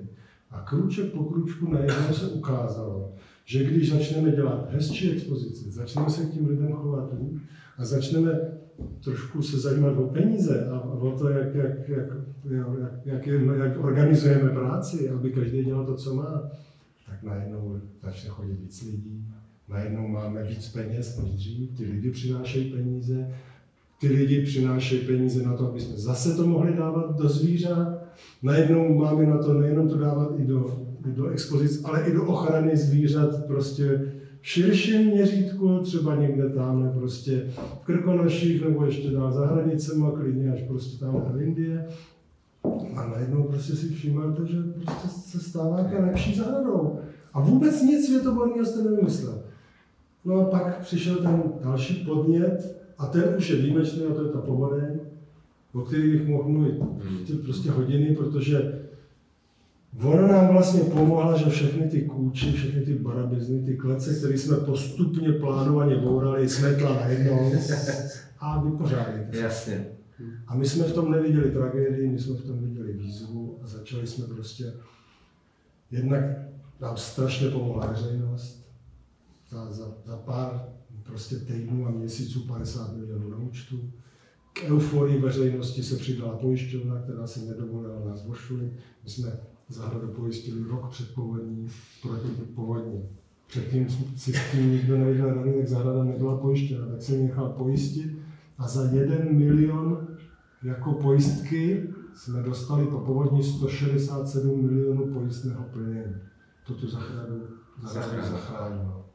[0.51, 3.13] A kruček po kručku najednou se ukázalo,
[3.45, 7.13] že když začneme dělat hezčí expozice, začneme se k tím lidem chovat
[7.77, 8.31] a začneme
[9.03, 12.07] trošku se zajímat o peníze a o to, jak, jak, jak,
[12.49, 12.67] jak,
[13.05, 16.43] jak, jak organizujeme práci, aby každý dělal to, co má,
[17.09, 19.25] tak najednou začne chodit víc lidí,
[19.69, 23.29] najednou máme víc peněz než dřív, ty lidi přinášejí peníze,
[24.01, 28.03] ty lidi přinášejí peníze na to, aby jsme zase to mohli dávat do zvířat.
[28.43, 32.25] Najednou máme na to nejenom to dávat i do, i do expozic, ale i do
[32.25, 33.45] ochrany zvířat.
[33.45, 40.51] Prostě širším měřítku, třeba někde tam prostě v Krkonoších nebo ještě dál za hranicemi, klidně
[40.51, 41.87] až prostě tam v Indie.
[42.95, 46.99] A najednou prostě si všímáte, že prostě se stává lepší zahradou.
[47.33, 49.41] A vůbec nic světoborného jste nevymyslel.
[50.25, 54.31] No a pak přišel ten další podnět, a ten už je výjimečný, a to je
[54.31, 54.99] ta povodeň,
[55.73, 56.75] o který bych mohl mluvit
[57.07, 58.79] prostě, prostě hodiny, protože
[60.01, 64.57] Ona nám vlastně pomohla, že všechny ty kůči, všechny ty barabizny, ty klece, které jsme
[64.57, 67.53] postupně plánovaně bourali, smetla najednou
[68.39, 69.25] a vypořádali.
[69.31, 69.85] Jasně.
[70.47, 74.07] A my jsme v tom neviděli tragédii, my jsme v tom viděli výzvu a začali
[74.07, 74.73] jsme prostě,
[75.91, 76.23] jednak
[76.81, 78.63] nám strašně pomohla veřejnost,
[79.49, 80.69] za, za, za pár
[81.03, 83.91] prostě týdnů a měsíců 50 milionů na účtu.
[84.53, 88.71] K euforii veřejnosti se přidala pojišťovna, která si nedovolila nás vošulit.
[89.03, 91.69] My jsme zahradu pojistili rok před povodní
[92.01, 93.03] proti povodní.
[93.47, 98.19] Předtím si s tím nikdo nevěděl rady, tak zahrada nebyla pojištěna, tak se nechal pojistit
[98.57, 100.07] a za jeden milion
[100.63, 106.15] jako pojistky jsme dostali po povodní 167 milionů pojistného plnění.
[106.67, 107.41] To tu zahradu,
[107.93, 109.05] zahradu zachránilo.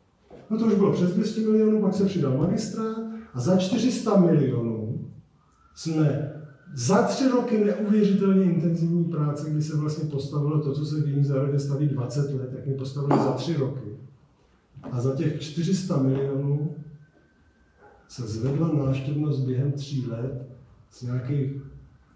[0.50, 2.98] No to už bylo přes 200 milionů, pak se přidal magistrát
[3.34, 5.10] a za 400 milionů
[5.74, 6.37] jsme
[6.74, 11.26] za tři roky neuvěřitelně intenzivní práce, kdy se vlastně postavilo to, co se v jiných
[11.26, 13.90] zahradě staví 20 let, tak my postavili za tři roky.
[14.82, 16.74] A za těch 400 milionů
[18.08, 20.48] se zvedla návštěvnost během tří let
[20.90, 21.52] z nějakých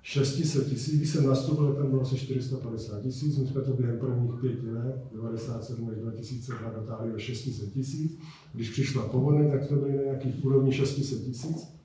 [0.02, 4.40] 600 tisíc, když jsem nastoupil, tam bylo asi 450 tisíc, my jsme to během prvních
[4.40, 8.18] pěti let, 97 až 2002, dotáhli o 600 tisíc.
[8.54, 11.81] Když přišla povodně, tak jsme byli na nějakých úrovni 600 tisíc.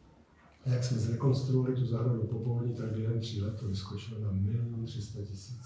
[0.68, 4.32] A jak jsme zrekonstruovali tu zahradu po povodní, tak během tří let to vyskočilo na
[4.52, 5.62] 1 300 tisíc.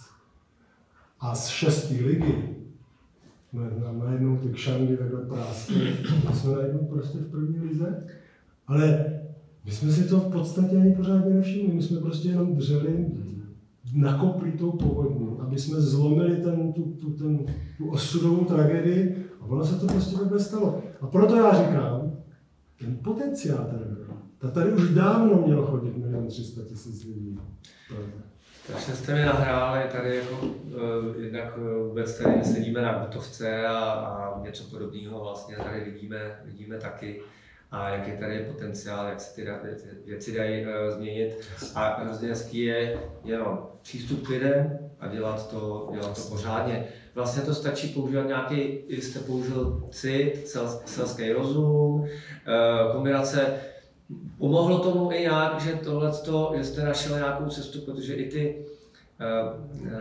[1.20, 2.56] A z šestý ligy
[3.50, 5.74] jsme najednou ty kšandy vedle prásky,
[6.34, 8.08] jsme najednou prostě v první lize.
[8.68, 9.06] Ale
[9.66, 13.06] my jsme si to v podstatě ani pořádně nevšimli, my jsme prostě jenom dřeli
[13.94, 17.46] nakopli tou povodní, aby jsme zlomili ten, tu, tu, ten,
[17.78, 20.84] tu osudovou tragédii a ono se to prostě takhle stalo.
[21.02, 22.12] A proto já říkám,
[22.80, 23.91] ten potenciál ten
[24.42, 27.40] Ta tady už dávno mělo chodit milion 300 tisíc lidí.
[28.68, 30.52] Takže jste mi nahráli tady jako uh,
[31.20, 36.78] jednak uh, vůbec tady sedíme na Gutovce a, a něco podobného vlastně tady vidíme, vidíme
[36.78, 37.22] taky
[37.72, 39.48] a jak je tady potenciál, jak se ty
[40.06, 41.48] věci dají uh, změnit.
[41.76, 46.88] A hrozně hezký je jenom přístup k lidem a dělat to, dělat to pořádně.
[47.16, 50.48] Vlastně to stačí používat nějaký, jste použil cit,
[50.86, 52.08] selský rozum, uh,
[52.92, 53.62] kombinace
[54.38, 56.12] Pomohlo tomu i nějak, že tohle,
[56.58, 58.66] že jste našel nějakou cestu, protože i ty
[59.20, 59.92] uh, uh,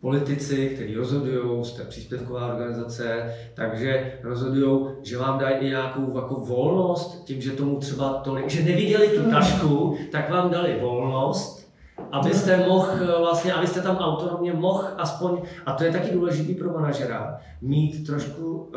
[0.00, 7.24] politici, kteří rozhodují, jste příspěvková organizace, takže rozhodují, že vám dají i nějakou jako volnost,
[7.24, 11.72] tím, že tomu třeba tolik, že neviděli tu tašku, tak vám dali volnost,
[12.12, 17.40] abyste mohl vlastně, abyste tam autonomně mohl aspoň, a to je taky důležitý pro manažera,
[17.60, 18.72] mít trošku uh,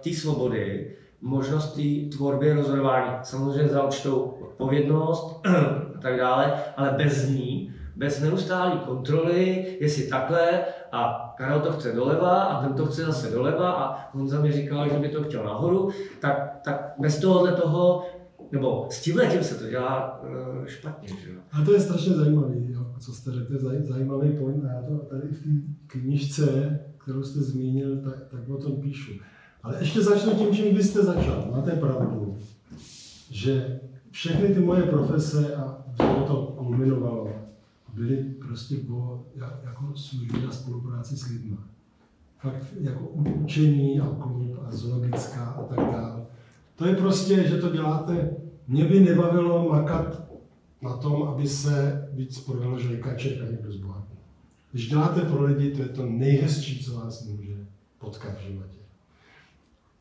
[0.00, 3.12] té svobody, možnost té tvorby rozhodování.
[3.22, 5.40] Samozřejmě za určitou odpovědnost
[5.96, 11.92] a tak dále, ale bez ní bez neustálé kontroly, jestli takhle a Karel to chce
[11.92, 15.22] doleva a ten to chce zase doleva a on za mě říkal, že by to
[15.22, 18.06] chtěl nahoru, tak, tak bez tohohle toho,
[18.52, 21.08] nebo s tímhle tím se to dělá uh, špatně.
[21.08, 21.30] Že?
[21.52, 24.98] A to je strašně zajímavé, jo, co jste řekl, je zajímavý point a já to
[24.98, 25.50] tady v té
[25.86, 29.12] knižce, kterou jste zmínil, tak, tak o tom píšu.
[29.62, 31.48] Ale ještě začnu tím, čím vy jste začal.
[31.52, 32.36] Máte pravdu,
[33.30, 35.84] že všechny ty moje profese a
[36.26, 37.28] to kulminovalo
[37.94, 39.24] byly prostě o
[39.64, 41.56] jako služby a spolupráci s lidmi.
[42.38, 43.04] Fakt jako
[43.44, 46.26] učení a klub a zoologická a tak dále.
[46.76, 48.30] To je prostě, že to děláte.
[48.68, 50.22] Mě by nebavilo makat
[50.82, 54.12] na tom, aby se víc prodalo žvejkaček a někdo zbohatl.
[54.72, 57.66] Když děláte pro lidi, to je to nejhezčí, co vás může
[57.98, 58.77] potkat v životě.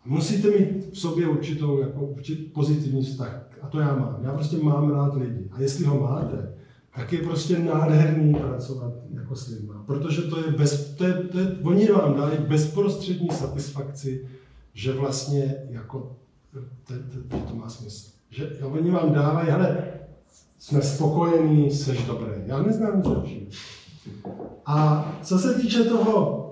[0.08, 3.50] Musíte mít v sobě určitou jako, určit pozitivní vztah.
[3.62, 4.20] A to já mám.
[4.24, 5.50] Já prostě mám rád lidi.
[5.52, 6.54] A jestli ho máte,
[6.96, 9.72] tak je prostě nádherný pracovat jako s lidmi.
[9.86, 14.28] Protože to je, bez, to je, to je, oni vám dali bezprostřední satisfakci,
[14.74, 16.16] že vlastně jako
[16.54, 16.60] to,
[17.30, 18.12] to, to má smysl.
[18.30, 19.78] Že jo, oni vám dávají, hele,
[20.60, 22.32] jsme spokojení, seš dobrý.
[22.46, 23.46] Já neznám nic lepšího.
[24.66, 26.44] A co se týče toho,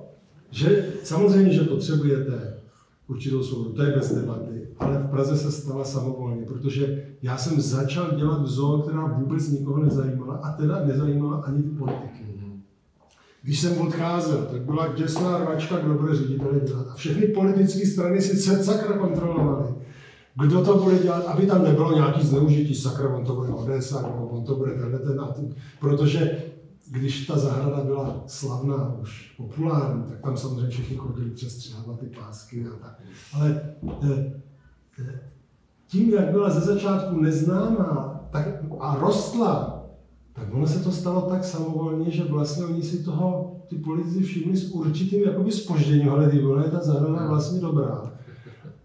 [0.51, 2.55] že samozřejmě, že potřebujete
[3.07, 7.61] určitou svobodu, to je bez debaty, ale v Praze se stala samovolně, protože já jsem
[7.61, 12.25] začal dělat v zoo, která vůbec nikoho nezajímala a teda nezajímala ani ty politiky.
[13.43, 16.87] Když jsem odcházel, tak byla děsná rvačka, kdo bude ředitele dělat.
[16.91, 19.73] A všechny politické strany si se sakra kontrolovaly.
[20.41, 23.47] Kdo to bude dělat, aby tam nebylo nějaký zneužití, sakra, on to bude
[24.01, 25.55] nebo on to bude tenhle ten a ten.
[25.79, 26.37] Protože
[26.95, 32.05] když ta zahrada byla slavná, už populární, tak tam samozřejmě všichni chodili přes střihávat ty
[32.05, 32.99] pásky a tak.
[33.33, 34.41] Ale eh,
[34.99, 35.19] eh,
[35.87, 38.47] tím, jak byla ze začátku neznámá tak,
[38.79, 39.83] a rostla,
[40.33, 44.57] tak ono se to stalo tak samovolně, že vlastně oni si toho, ty politici všimli
[44.57, 48.11] s určitým jakoby spožděním, ale ty ona je ta zahrada vlastně dobrá.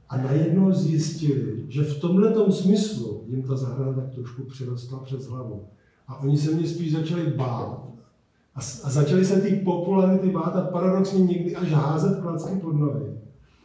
[0.08, 5.64] A najednou zjistili, že v tomhle smyslu jim ta zahrada tak trošku přirostla přes hlavu.
[6.08, 7.89] A oni se mě spíš začali bát.
[8.54, 8.60] A,
[8.90, 13.12] začali se ty popularity bát a paradoxně někdy až házet klacky pod nohy.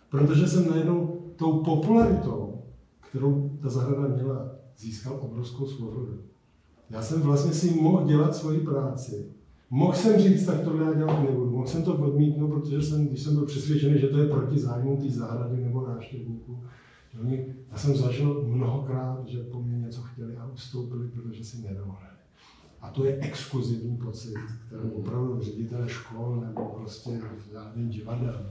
[0.10, 2.62] Protože jsem najednou tou popularitou,
[3.10, 6.20] kterou ta zahrada měla, získal obrovskou svobodu.
[6.90, 9.26] Já jsem vlastně si mohl dělat svoji práci.
[9.70, 11.52] Mohl jsem říct, tak to já dělat nebudu.
[11.52, 14.98] Mohl jsem to odmítnout, protože jsem, když jsem byl přesvědčený, že to je proti zájmu
[14.98, 16.60] té zahrady nebo návštěvníků,
[17.72, 22.15] já jsem zažil mnohokrát, že po mně něco chtěli a ustoupili, protože si nedovolili.
[22.86, 24.34] A to je exkluzivní pocit,
[24.68, 27.20] který opravdu ředitele škol nebo prostě
[27.52, 28.46] žádný divadel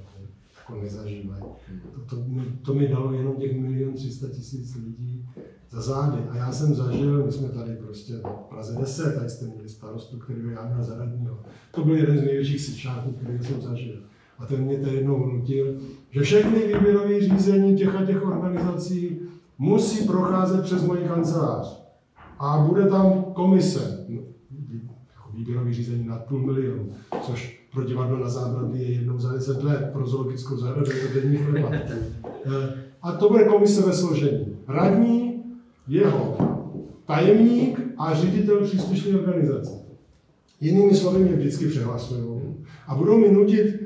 [0.68, 1.42] jako nezažívají.
[1.94, 2.23] To, to,
[2.62, 5.29] to, mi dalo jenom těch milion 300 tisíc lidí
[5.70, 6.18] za zády.
[6.31, 10.18] A já jsem zažil, my jsme tady prostě v Praze 10, tady jste měli starostu,
[10.18, 11.38] který já měl za radního.
[11.70, 13.97] To byl jeden z největších sičáků, který jsem zažil.
[14.38, 19.20] A ten mě to jednou vnutil, že všechny výběrové řízení těch a těch organizací
[19.59, 21.85] musí procházet přes moji kancelář
[22.38, 23.93] a bude tam komise,
[25.44, 29.90] výběrový řízení nad půl milionu, což pro divadlo na zábradlí je jednou za 10 let,
[29.92, 31.71] pro zoologickou zahradu je to denní chleba.
[31.73, 34.56] Eh, a to bude komise ve složení.
[34.69, 35.42] Radní,
[35.88, 36.37] jeho
[37.06, 39.71] tajemník a ředitel příslušné organizace.
[40.60, 42.40] Jinými slovy mě vždycky přehlasují
[42.87, 43.81] a budou mi nutit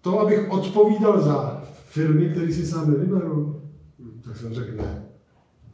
[0.00, 3.60] to, abych odpovídal za firmy, které si sám nevyberu.
[4.24, 5.06] Tak jsem řekl ne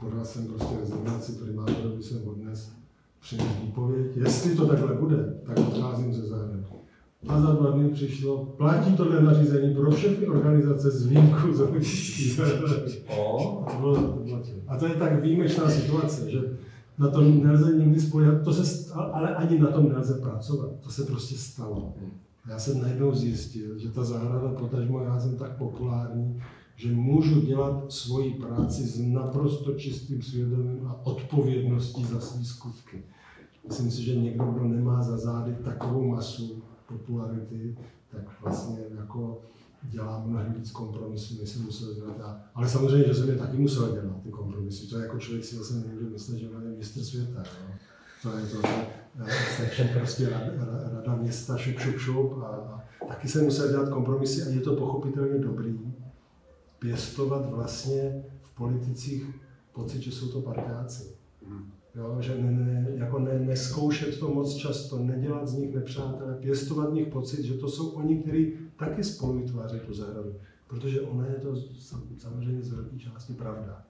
[0.03, 2.73] podal jsem prostě rezignaci primátorovi, jsem odnes
[3.23, 4.17] přines výpověď.
[4.17, 6.53] Jestli to takhle bude, tak odcházím ze zahrady.
[7.29, 12.41] A za dva dny přišlo, platí tohle nařízení pro všechny organizace s výjimkou zoologických.
[14.69, 16.41] A to je tak výjimečná situace, že
[16.99, 20.71] na tom nelze nikdy spolehat, to se, ale ani na tom nelze pracovat.
[20.81, 21.95] To se prostě stalo.
[22.49, 26.43] Já jsem najednou zjistil, že ta zahrada, potažmo já jsem tak populární,
[26.83, 33.05] že můžu dělat svoji práci s naprosto čistým svědomím a odpovědností za své skutky.
[33.69, 37.77] Myslím si, že někdo, kdo nemá za zády takovou masu popularity,
[38.11, 39.41] tak vlastně jako
[39.83, 42.41] dělá mnohem víc kompromisů, než jsem musel dělat já.
[42.55, 44.87] Ale samozřejmě, že jsem je taky musel dělat, ty kompromisy.
[44.87, 47.39] To je jako člověk si zase nemůže myslet, že on je mistr světa.
[47.39, 47.75] Jo.
[48.23, 48.57] To je to,
[49.77, 50.51] že prostě rada,
[50.93, 52.33] rada města, šup, šup, šup.
[52.43, 55.79] A, a taky jsem musel dělat kompromisy a je to pochopitelně dobrý.
[56.83, 59.27] Pěstovat vlastně v politicích
[59.73, 61.05] pocit, že jsou to parťáci.
[61.49, 61.73] Hmm.
[61.95, 66.91] Jo, že ne, ne, jako ne, neskoušet to moc často, nedělat z nich nepřátelé, pěstovat
[66.91, 70.35] v nich pocit, že to jsou oni, kteří taky spolu vytváří tu zahradu.
[70.67, 71.57] Protože ono je to
[72.19, 73.83] samozřejmě z velké části pravda.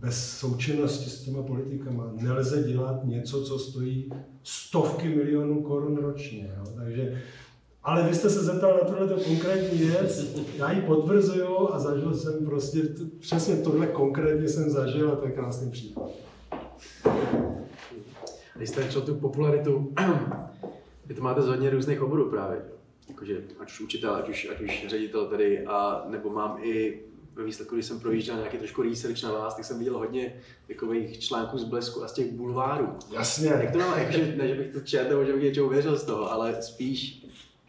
[0.00, 4.12] Bez součinnosti s těma politikama nelze dělat něco, co stojí
[4.42, 6.54] stovky milionů korun ročně.
[6.56, 6.72] Jo?
[6.76, 7.22] Takže,
[7.82, 12.46] ale vy jste se zeptal na tuhle konkrétní věc, já ji potvrzuju a zažil jsem
[12.46, 12.82] prostě,
[13.20, 16.10] přesně tohle konkrétně jsem zažil a to je krásný příklad.
[18.56, 19.92] Když jste tu popularitu,
[21.06, 22.62] vy to máte z hodně různých oborů právě
[23.10, 27.00] jakože ať už učitel, ať už, ať už ředitel tady, a nebo mám i
[27.34, 30.34] ve výsledku, když jsem projížděl nějaký trošku research na vás, tak jsem viděl hodně
[30.68, 32.88] takových článků z blesku a z těch bulvárů.
[33.10, 33.48] Jasně.
[33.48, 36.04] Jak to na, jakože, ne, že bych to četl, nebo že bych něčeho věřil z
[36.04, 37.19] toho, ale spíš,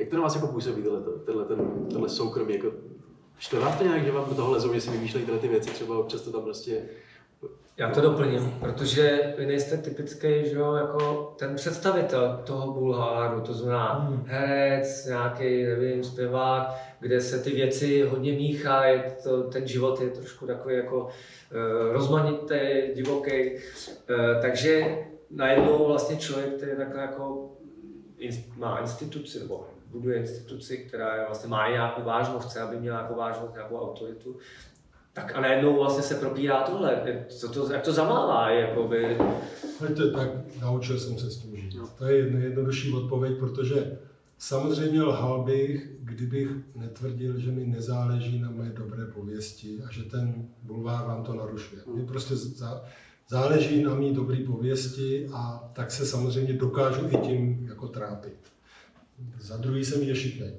[0.01, 2.71] jak to na vás jako působí tohle, tohle, ten, tohle soukromí, jako
[3.37, 5.69] Štve vás to nějak, že vám do toho lezou, že si vymýšlejí tyhle ty věci,
[5.69, 6.81] třeba občas to tam prostě
[7.77, 13.53] já to doplním, protože vy nejste typický, že jo, jako ten představitel toho bulháru, to
[13.53, 14.23] znamená hmm.
[14.27, 20.47] herec, nějaký, nevím, zpěvák, kde se ty věci hodně míchají, to, ten život je trošku
[20.47, 21.09] takový jako uh,
[21.91, 22.59] rozmanitý,
[22.95, 24.97] divoký, uh, takže
[25.31, 27.49] najednou vlastně člověk, který takhle jako
[28.55, 33.19] má instituci, nebo buduje instituci, která je, vlastně má nějakou vážnost, chce, aby měla nějakou
[33.19, 34.37] vážnost, nějakou autoritu,
[35.13, 37.25] tak a najednou vlastně se probírá tohle.
[37.29, 38.49] Co to, jak to zamává?
[38.49, 39.17] Jakoby...
[39.95, 40.29] to tak
[40.61, 41.75] naučil jsem se s tím žít.
[41.77, 41.89] No.
[41.97, 43.97] To je nejjednodušší odpověď, protože
[44.37, 50.47] samozřejmě lhal bych, kdybych netvrdil, že mi nezáleží na mé dobré pověsti a že ten
[50.63, 51.81] bulvár vám to narušuje.
[51.93, 52.83] Mně prostě zá,
[53.29, 58.37] záleží na mý dobré pověsti a tak se samozřejmě dokážu i tím jako trápit.
[59.39, 60.51] Za druhý jsem ješitnej.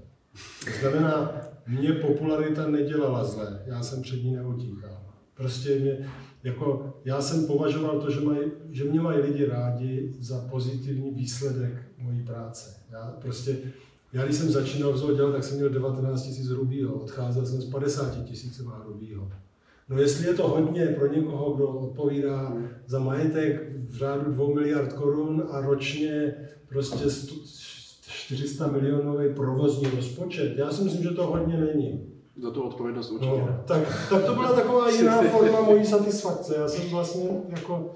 [0.64, 1.32] To znamená,
[1.66, 5.02] mě popularita nedělala zle, já jsem před ní neutíkal.
[5.34, 6.08] Prostě mě,
[6.42, 8.38] jako, já jsem považoval to, že, maj,
[8.70, 12.76] že mě mají lidi rádi za pozitivní výsledek mojí práce.
[12.90, 13.56] Já prostě,
[14.12, 17.70] já když jsem začínal vzor dělat, tak jsem měl 19 tisíc rubího, odcházel jsem z
[17.70, 19.30] 50 tisíc rubího.
[19.88, 22.56] No jestli je to hodně pro někoho, kdo odpovídá
[22.86, 26.34] za majetek v řádu 2 miliard korun a ročně
[26.68, 27.10] prostě
[28.26, 32.08] 400 milionový provozní rozpočet, já si myslím, že to hodně není.
[32.42, 33.40] Za tu odpovědnost určitě.
[33.40, 36.56] No, tak, tak to byla taková jiná forma mojí satisfakce.
[36.56, 37.94] Já jsem vlastně jako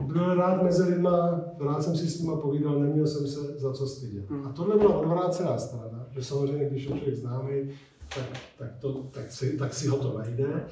[0.00, 3.86] byl rád mezi lidma, rád jsem si s nimi povídal, neměl jsem se za co
[3.86, 4.30] stydět.
[4.30, 4.46] Hmm.
[4.46, 7.70] A tohle byla odvrácená strana, že samozřejmě, když je člověk známý,
[8.14, 8.26] tak,
[8.58, 10.64] tak, to, tak, si, tak si ho to najde.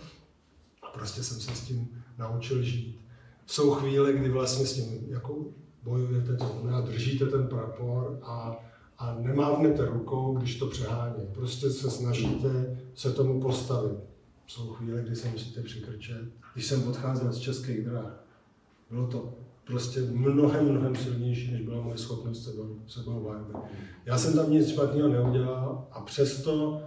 [0.83, 3.01] A prostě jsem se s tím naučil žít.
[3.47, 5.37] Jsou chvíle, kdy vlastně s tím jako
[5.83, 8.57] bojujete, to znamená držíte ten prapor a
[9.05, 11.27] a nemávnete rukou, když to přehání.
[11.35, 13.99] Prostě se snažíte se tomu postavit.
[14.47, 16.23] Jsou chvíle, kdy se musíte přikrčet.
[16.55, 18.25] Když jsem odcházel z českých drah,
[18.91, 19.35] bylo to
[19.65, 23.73] prostě mnohem, mnohem silnější, než byla moje schopnost sebou, sebou vážit.
[24.07, 26.83] Já jsem tam nic špatného neudělal a přesto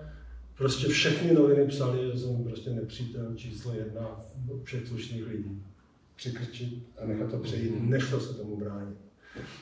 [0.57, 4.19] prostě všechny noviny psali, že jsem prostě nepřítel číslo jedna
[4.63, 5.63] všech slušných lidí.
[6.15, 8.97] Přikrčit a nechat to přejít, nešlo se tomu bránit.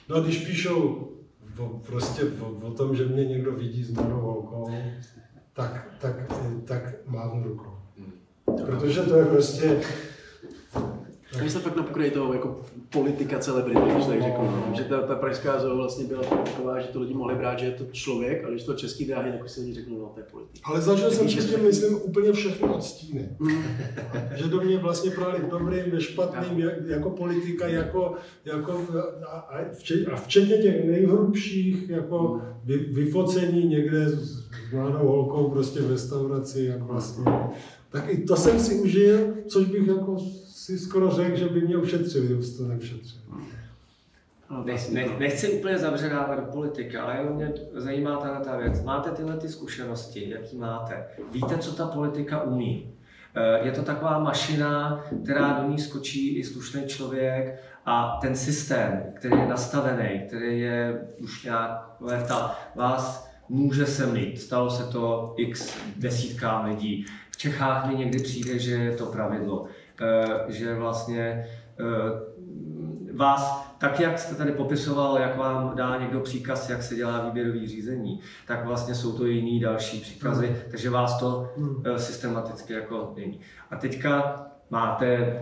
[0.10, 1.12] No a když píšou
[1.60, 4.72] o, prostě o, o, tom, že mě někdo vidí s mladou holkou,
[5.54, 6.32] tak, tak,
[6.66, 7.74] tak mávnu rukou.
[7.98, 8.12] Hmm.
[8.66, 9.82] Protože to je prostě,
[11.42, 14.44] Oni se fakt napokrají toho jako politika celebrity, když tak řeknu.
[14.44, 14.74] No.
[14.74, 17.72] Že ta, ta pražská zoo vlastně byla taková, že to lidi mohli brát, že je
[17.72, 20.62] to člověk, ale když to český dráhy, tak si lidi řeknou, no to je politik.
[20.64, 23.30] Ale zažil jsem si tím, myslím, úplně všechno odstíny.
[23.40, 23.64] Mm.
[24.36, 28.14] že do mě vlastně prali v dobrým, ve špatným, jak, jako politika, jako,
[28.46, 28.82] jako
[29.28, 32.42] a, včetně, a včetně těch nejhrubších, jako mm.
[32.64, 37.26] vy, vyfocení někde s mladou holkou prostě v restauraci, jak vlastně.
[37.96, 41.78] Tak i to jsem si užil, což bych jako si skoro řekl, že by mě
[41.78, 43.22] ušetřili, už to neušetřili.
[44.50, 48.84] No, ne, ne, nechci úplně zabředávat do politiky, ale jenom mě zajímá tahle ta věc.
[48.84, 51.06] Máte tyhle ty zkušenosti, jaký máte?
[51.32, 52.94] Víte, co ta politika umí?
[53.36, 59.04] Eh, je to taková mašina, která do ní skočí i slušný člověk a ten systém,
[59.14, 64.42] který je nastavený, který je už nějak léta, vás může semlit.
[64.42, 67.06] Stalo se to x desítkám lidí.
[67.36, 69.66] V Čechách mi někdy přijde, že je to pravidlo.
[70.02, 71.48] Eh, že vlastně
[73.14, 77.68] vás, tak jak jste tady popisoval, jak vám dá někdo příkaz, jak se dělá výběrový
[77.68, 80.56] řízení, tak vlastně jsou to jiný další příkazy, mm.
[80.72, 81.84] takže vás to mm.
[81.98, 83.40] systematicky jako není.
[83.72, 85.40] A teďka máte,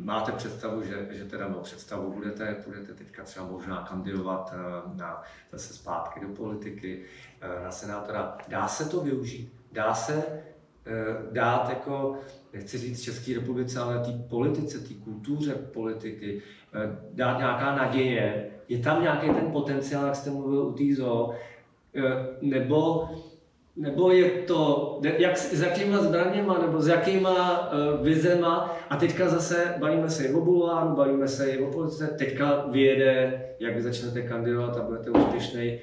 [0.00, 5.22] máte představu, že, že teda no, představu budete, budete teďka třeba možná kandidovat eh, na,
[5.52, 7.02] zase zpátky do politiky,
[7.40, 8.38] eh, na senátora.
[8.48, 9.52] Dá se to využít?
[9.72, 10.24] Dá se
[11.32, 12.16] dát jako
[12.54, 16.42] nechci říct České republice, ale té politice, té kultuře politiky,
[16.74, 18.50] eh, dát nějaká naděje.
[18.68, 21.34] Je tam nějaký ten potenciál, jak jste mluvil u té zoo,
[21.94, 22.02] eh,
[22.42, 23.08] nebo,
[23.76, 27.70] nebo je to, jak, s jakýma zbraněma, nebo s jakýma
[28.02, 28.76] vizema.
[28.90, 32.14] A teďka zase bavíme se i o bulváru, bavíme se i o politice.
[32.18, 35.78] Teďka vyjede, jak vy začnete kandidovat a budete úspěšný.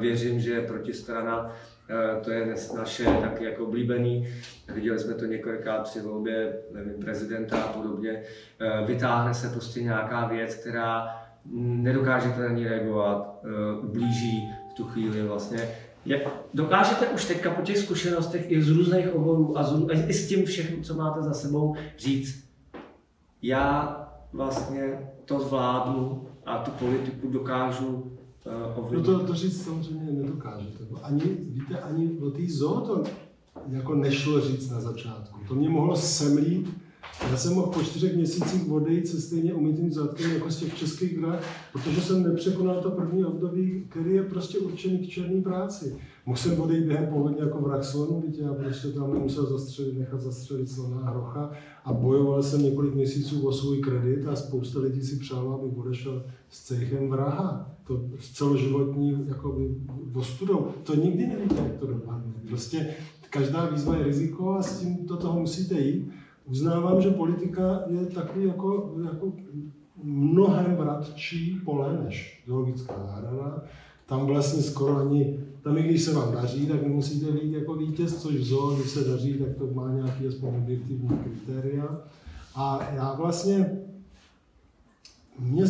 [0.00, 1.77] Věřím, že protistrana Eh,
[2.24, 4.28] to je naše taky jako oblíbený.
[4.74, 8.22] Viděli jsme to několikrát při volbě nevím, prezidenta a podobně.
[8.60, 11.06] Eh, vytáhne se prostě nějaká věc, která
[11.54, 13.48] nedokážete na ní reagovat, eh,
[13.86, 15.68] blíží v tu chvíli vlastně.
[16.06, 16.22] Jak
[16.54, 20.44] dokážete už teďka po těch zkušenostech i z různých oborů a, z, i s tím
[20.44, 22.48] všem, co máte za sebou, říct,
[23.42, 23.96] já
[24.32, 28.18] vlastně to zvládnu a tu politiku dokážu
[28.92, 30.84] no to, to říct samozřejmě nedokážete.
[31.02, 33.02] Ani, víte, ani do té zoo to
[33.68, 35.38] jako nešlo říct na začátku.
[35.48, 36.70] To mě mohlo semlít.
[37.30, 41.18] Já jsem mohl po čtyřech měsících odejít se stejně umytým zadkem jako z těch českých
[41.18, 45.96] drah, protože jsem nepřekonal to první období, který je prostě určený k černé práci.
[46.26, 50.20] Mohl jsem odejít během povodně jako vrah slonu, víte, já prostě tam nemusel zastřelit, nechat
[50.20, 51.50] zastřelit slona a hrocha
[51.84, 56.24] a bojoval jsem několik měsíců o svůj kredit a spousta lidí si přála, abych odešel
[56.50, 59.74] s cechem vraha to s celoživotní jakoby,
[60.14, 60.68] ostudou.
[60.82, 62.32] To nikdy nevíte, jak to dopadne.
[62.48, 62.86] Prostě
[63.30, 66.10] každá výzva je riziko a s tím do toho musíte jít.
[66.46, 69.32] Uznávám, že politika je takový jako, jako
[70.02, 73.62] mnohem vratčí pole než zoologická zahrada.
[74.06, 78.22] Tam vlastně skoro ani, tam i když se vám daří, tak nemusíte být jako vítěz,
[78.22, 82.00] což v zoo, když se daří, tak to má nějaký aspoň objektivní kritéria.
[82.54, 83.78] A já vlastně,
[85.38, 85.64] mě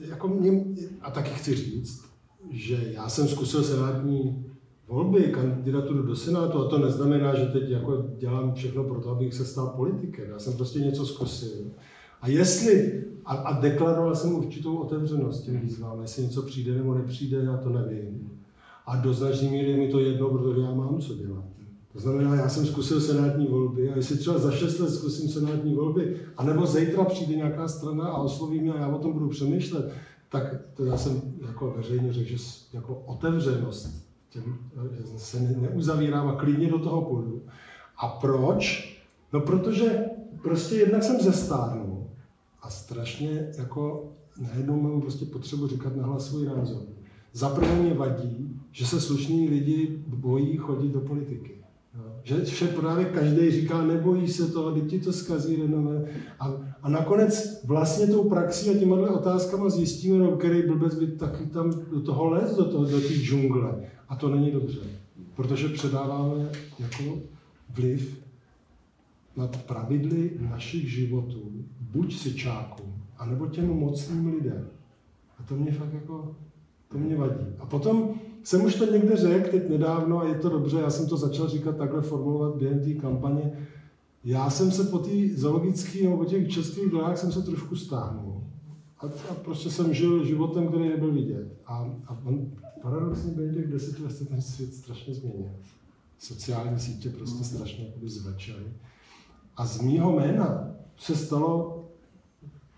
[0.00, 0.64] jako mě,
[1.00, 2.04] a taky chci říct,
[2.50, 4.44] že já jsem zkusil senátní
[4.88, 9.34] volby, kandidaturu do Senátu a to neznamená, že teď jako dělám všechno pro to, abych
[9.34, 10.30] se stal politikem.
[10.30, 11.70] Já jsem prostě něco zkusil.
[12.20, 17.38] A jestli, a, a deklaroval jsem určitou otevřenost těm výzvám, jestli něco přijde nebo nepřijde,
[17.44, 18.30] já to nevím.
[18.86, 21.44] A do značné míry mi to jedno, protože já mám co dělat.
[21.92, 25.74] To znamená, já jsem zkusil senátní volby a jestli třeba za 6 let zkusím senátní
[25.74, 29.92] volby, anebo zítra přijde nějaká strana a osloví mě a já o tom budu přemýšlet,
[30.28, 32.36] tak to já jsem jako veřejně řekl, že
[32.72, 34.58] jako otevřenost těm,
[35.16, 37.42] se neuzavírám a klidně do toho půjdu.
[37.96, 38.94] A proč?
[39.32, 40.04] No protože
[40.42, 42.06] prostě jednak jsem zestárnul
[42.62, 46.82] a strašně jako najednou mám prostě potřebu říkat nahlas svůj názor.
[47.32, 51.57] Za prvé mě vadí, že se slušní lidi bojí chodit do politiky.
[52.28, 56.04] Že vše právě každý říká, nebojí se toho, teď ti to zkazí renomé.
[56.40, 56.52] A,
[56.82, 61.72] a nakonec vlastně tou praxí a těma otázkama zjistíme, no, který blbec by taky tam
[61.90, 63.80] do toho les, do, toho, do té džungle.
[64.08, 64.78] A to není dobře,
[65.36, 66.48] protože předáváme
[66.78, 67.18] jako
[67.74, 68.18] vliv
[69.36, 74.66] nad pravidly našich životů, buď sičákům, anebo těm mocným lidem.
[75.38, 76.36] A to mě fakt jako,
[76.88, 77.46] to mě vadí.
[77.58, 78.14] A potom
[78.48, 81.48] jsem už to někde řekl, teď nedávno, a je to dobře, já jsem to začal
[81.48, 83.52] říkat takhle, formulovat během té kampaně.
[84.24, 88.44] Já jsem se po té zoologické nebo po těch českých dlách jsem se trošku stáhnul.
[88.98, 91.60] A, a prostě jsem žil životem, který nebyl vidět.
[91.66, 91.74] A,
[92.06, 92.50] a on
[92.82, 95.50] paradoxně během těch deset let se ten svět strašně změnil.
[96.18, 98.64] Sociální sítě prostě strašně zvečely.
[99.56, 101.77] A z mýho jména se stalo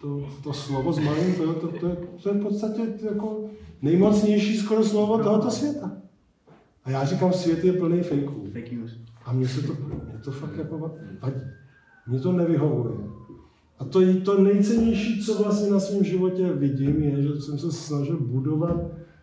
[0.01, 3.51] to, to slovo malým, to, to, to, je, to je v podstatě jako
[3.83, 5.93] nejmocnější skoro slovo tohoto světa.
[6.85, 8.47] A já říkám, svět je plný fakeů.
[8.53, 8.93] Fake news.
[9.25, 10.79] A mně se to, mě to fakt jako
[11.23, 11.41] vadí.
[12.07, 12.95] Mně to nevyhovuje.
[13.79, 18.21] A to, to nejcennější, co vlastně na svém životě vidím, je, že jsem se snažil
[18.21, 18.77] budovat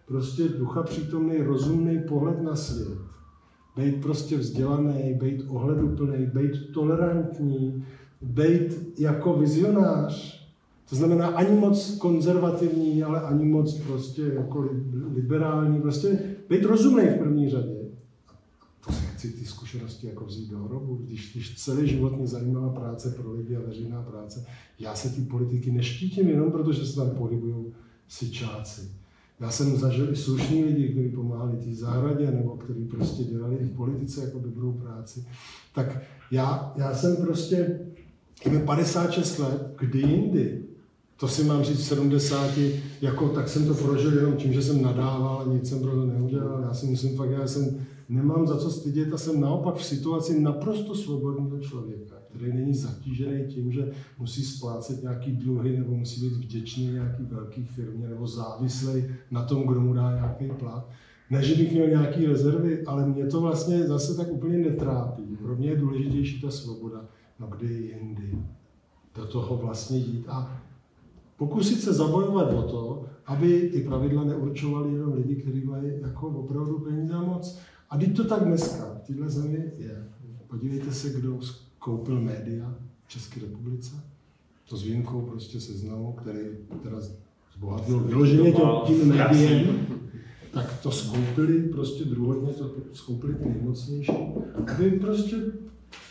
[0.05, 2.97] prostě ducha přítomný, rozumný pohled na svět.
[3.75, 7.85] Být prostě vzdělaný, být ohleduplný, být tolerantní,
[8.21, 10.36] být jako vizionář,
[10.89, 14.69] to znamená ani moc konzervativní, ale ani moc prostě jako
[15.13, 16.19] liberální, prostě
[16.49, 17.75] být rozumný v první řadě.
[18.85, 22.69] To se nechci ty zkušenosti jako vzít do hrobu, když, když celý život mě zajímala
[22.69, 24.45] práce pro lidi a veřejná práce,
[24.79, 27.65] já se ty politiky neštítím jenom proto, že se tam pohybují
[28.07, 28.91] sičáci.
[29.39, 33.65] Já jsem zažil i slušní lidi, kteří pomáhali té zahradě, nebo kteří prostě dělali i
[33.65, 35.25] v politice jako dobrou práci.
[35.75, 37.79] Tak já, já jsem prostě,
[38.49, 40.66] mi 56 let, kdy jindy,
[41.19, 42.51] to si mám říct v 70,
[43.01, 46.05] jako, tak jsem to prožil jenom tím, že jsem nadával a nic jsem pro to
[46.05, 46.61] neudělal.
[46.61, 50.39] Já si myslím fakt, já jsem nemám za co stydět a jsem naopak v situaci
[50.41, 56.33] naprosto svobodného člověka, který není zatížený tím, že musí splácet nějaký dluhy nebo musí být
[56.33, 60.89] vděčný nějaký velký firmě nebo závislý na tom, kdo mu dá nějaký plat.
[61.29, 65.23] Ne, že bych měl nějaký rezervy, ale mě to vlastně zase tak úplně netrápí.
[65.41, 67.05] Pro mě je důležitější ta svoboda.
[67.39, 68.37] No kdy jindy
[69.15, 70.61] do toho vlastně jít a
[71.37, 76.79] pokusit se zabojovat o to, aby ty pravidla neurčovaly jenom lidi, kteří mají jako opravdu
[76.79, 77.59] peníze a moc.
[77.89, 80.07] A teď to tak dneska v téhle zemi je.
[80.47, 81.39] Podívejte se, kdo
[81.79, 82.75] koupil média
[83.05, 83.95] v České republice.
[84.69, 86.39] To s výjimkou prostě seznamu, který
[86.83, 86.97] teda
[87.57, 88.53] zbohatnul vyloženě
[88.85, 89.87] tím médiem,
[90.51, 94.11] tak to skoupili prostě druhotně, to skoupili ty nejmocnější,
[94.67, 95.35] aby prostě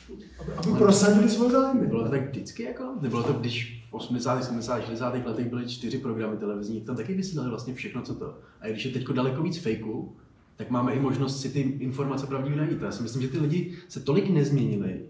[0.09, 1.87] aby, aby prosadili svoje zájmy.
[1.87, 2.85] Bylo to tak vždycky jako?
[3.01, 5.27] Nebylo to, když v 80., 70., 60.
[5.27, 8.39] letech byly čtyři programy televizní, tam taky vysílali vlastně všechno, co to.
[8.61, 10.17] A když je teď daleko víc fejků,
[10.57, 12.83] tak máme i možnost si ty informace pravdivě najít.
[12.83, 15.01] Já si myslím, že ty lidi se tolik nezměnili,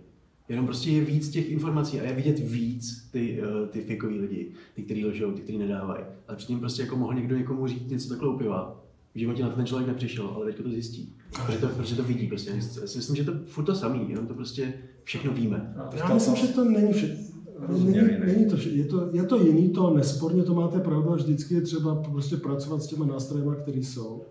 [0.48, 4.52] jenom prostě je víc těch informací a je vidět víc ty, uh, ty fakeový lidi,
[4.74, 6.04] ty, kteří lžou, ty, kteří nedávají.
[6.28, 8.82] Ale předtím prostě jako mohl někdo někomu říct něco takhle upiva.
[9.14, 11.14] V životě na to ten člověk nepřišel, ale teď to zjistí.
[11.46, 12.50] Protože to, protože to vidí prostě.
[12.50, 14.74] Já si myslím, že to furt to samý, jenom to prostě
[15.04, 15.74] všechno víme.
[15.96, 17.25] Já myslím, že to není všechno.
[17.68, 17.92] Není,
[18.26, 21.60] není to, je to, je to jiný, to nesporně to máte pravdu, a vždycky je
[21.60, 24.22] třeba prostě pracovat s těma nástrojema, které jsou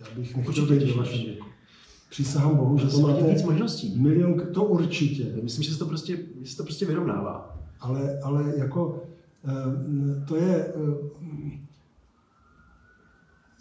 [0.00, 1.46] já bych nechtěl být ve vašem věku.
[2.10, 3.98] Přísahám Bohu, že to máte víc možností.
[3.98, 5.36] Milion, to určitě.
[5.42, 7.58] Myslím, že se to prostě, že se to prostě vyrovnává.
[7.80, 9.02] Ale, ale jako
[9.44, 11.58] eh, to je, eh,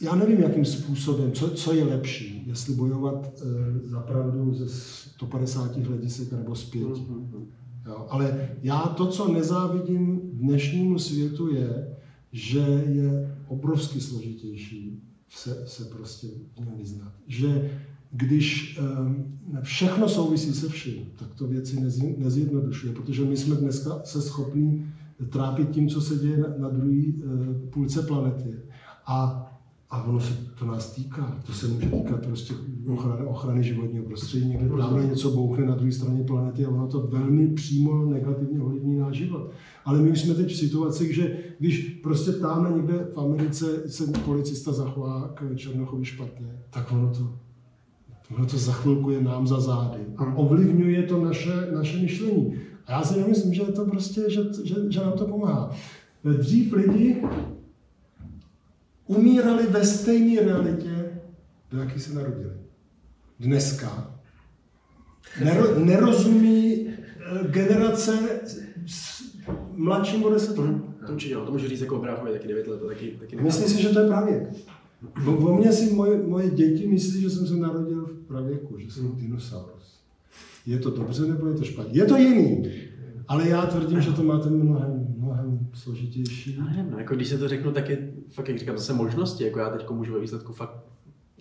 [0.01, 5.78] já nevím, jakým způsobem, co, co je lepší, jestli bojovat eh, za pravdu ze 150
[5.78, 7.01] hledisek nebo z pěti.
[7.01, 7.45] Mm-hmm.
[7.86, 11.97] Jo, ale já to, co nezávidím dnešnímu světu, je,
[12.31, 16.27] že je obrovsky složitější se, se prostě
[16.77, 17.13] vyznat.
[17.27, 17.71] Že
[18.11, 21.79] když um, všechno souvisí se vším, tak to věci
[22.17, 24.91] nezjednodušuje, protože my jsme dneska se schopní
[25.29, 28.55] trápit tím, co se děje na, na druhé uh, půlce planety.
[29.05, 29.45] A
[29.96, 31.39] a ono se to nás týká.
[31.46, 32.54] To se může týkat prostě
[32.88, 34.46] ochrany, ochrany životního prostředí.
[34.46, 38.98] Někde tamhle něco bouchne na druhé straně planety a ono to velmi přímo negativně ovlivní
[38.98, 39.52] náš život.
[39.86, 44.12] Ale my už jsme teď v situaci, že když prostě tamhle někde v Americe se
[44.26, 47.34] policista zachová k Černochovi špatně, tak ono to,
[48.38, 50.00] ono to za chvilku je nám za zády.
[50.18, 52.54] A ovlivňuje to naše, naše myšlení.
[52.88, 55.72] A já si nemyslím, že to prostě, že, že, že nám to pomáhá.
[56.24, 57.22] Dřív lidi
[59.08, 61.20] umírali ve stejné realitě,
[61.72, 62.53] do jaké se narodili.
[63.39, 64.16] Dneska
[65.43, 68.20] nero, nerozumí eh, generace
[69.72, 70.76] mladším o 10 let.
[71.08, 73.89] To určitě, to můžu říct jako bráchovi taky 9 let, taky, taky Myslím si, že
[73.89, 74.53] to je pravěk.
[75.26, 79.16] O mě si moje, moje děti myslí, že jsem se narodil v pravěku, že jsem
[79.16, 80.03] dinosaurus.
[80.66, 81.99] Je to dobře nebo je to špatně?
[81.99, 82.72] Je to jiný.
[83.28, 86.56] Ale já tvrdím, že to máte mnohem, mnohem složitější.
[86.56, 89.43] Já nevím, no, jako když se to řeknu, tak je fakt, jak říkám, zase možnosti.
[89.43, 90.86] Jako já teď můžu ve výsledku fakt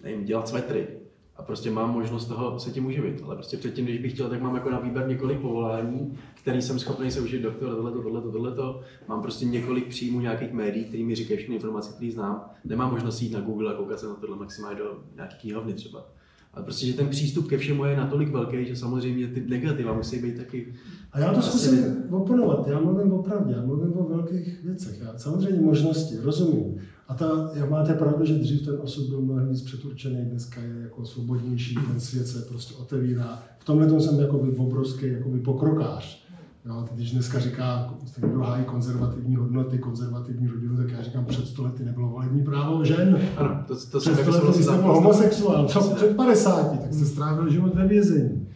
[0.04, 0.88] nevím, dělat svetry.
[1.36, 3.22] A prostě mám možnost toho se tím uživit.
[3.24, 6.78] Ale prostě předtím, když bych chtěl, tak mám jako na výběr několik povolání, který jsem
[6.78, 8.80] schopný se užít doktor, tohleto, tohleto, tohleto.
[9.08, 12.50] Mám prostě několik příjmů nějakých médií, které mi říkají všechny informace, které znám.
[12.64, 16.06] Nemám možnost jít na Google a koukat se na tohle maximálně do nějaké knihovny třeba.
[16.54, 20.22] Ale prostě, že ten přístup ke všemu je natolik velký, že samozřejmě ty negativa musí
[20.22, 20.74] být taky...
[21.12, 21.92] A já to zkusím asi...
[22.10, 25.00] oponovat, já mluvím o pravdě, já mluvím o velkých věcech.
[25.00, 26.76] Já samozřejmě možnosti, rozumím.
[27.08, 30.80] A ta, jak máte pravdu, že dřív ten osud byl mnohem víc předurčený, dneska je
[30.82, 33.42] jako svobodnější, ten svět se prostě otevírá.
[33.58, 36.23] V tomhle jsem jako obrovský jako pokrokář.
[36.66, 41.84] Jo, když dneska říká, kdo hájí konzervativní hodnoty, konzervativní rodinu, tak já říkám, před stolety
[41.84, 43.20] nebylo volební právo žen.
[43.36, 47.74] Ano, to, to před stolety jste byl homosexuál, co před 50, tak jste strávil život
[47.74, 48.48] ve vězení.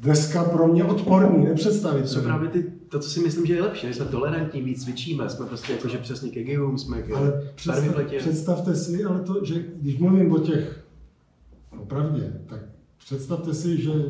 [0.00, 2.14] Dneska pro mě odporný, nepředstavit.
[2.14, 5.46] To právě ty, to, co si myslím, že je lepší, jsme tolerantní, víc cvičíme, jsme
[5.46, 9.98] prostě jakože přesně ke gejům, jsme k ale představ, představte si, ale to, že když
[9.98, 10.84] mluvím o těch
[11.80, 12.60] opravdě, tak
[12.98, 14.06] představte si, že uh,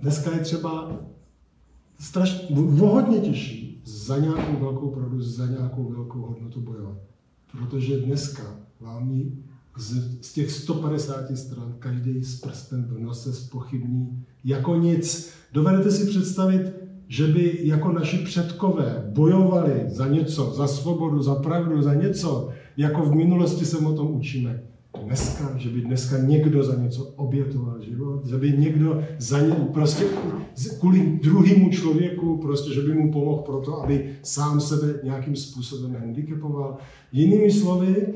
[0.00, 1.00] dneska je třeba
[1.98, 6.98] strašně, vohodně těžší za nějakou velkou pravdu, za nějakou velkou hodnotu bojovat.
[7.52, 8.42] Protože dneska
[8.80, 9.44] vám ji
[9.78, 15.30] z, z těch 150 stran každý s prstem v nose spochybní jako nic.
[15.52, 16.72] Dovedete si představit,
[17.08, 23.02] že by jako naši předkové bojovali za něco, za svobodu, za pravdu, za něco, jako
[23.02, 24.62] v minulosti se o tom učíme.
[25.04, 30.04] Dneska, že by dneska někdo za něco obětoval život, že by někdo za ně, prostě
[30.80, 36.76] kvůli druhému člověku, prostě, že by mu pomohl proto, aby sám sebe nějakým způsobem handicapoval.
[37.12, 38.06] Jinými slovy,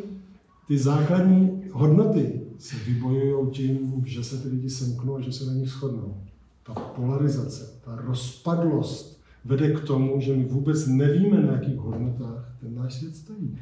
[0.69, 5.53] ty základní hodnoty se vybojují tím, že se ty lidi semknou a že se na
[5.53, 6.17] nich shodnou.
[6.63, 12.75] Ta polarizace, ta rozpadlost vede k tomu, že my vůbec nevíme, na jakých hodnotách ten
[12.75, 13.59] náš svět stojí.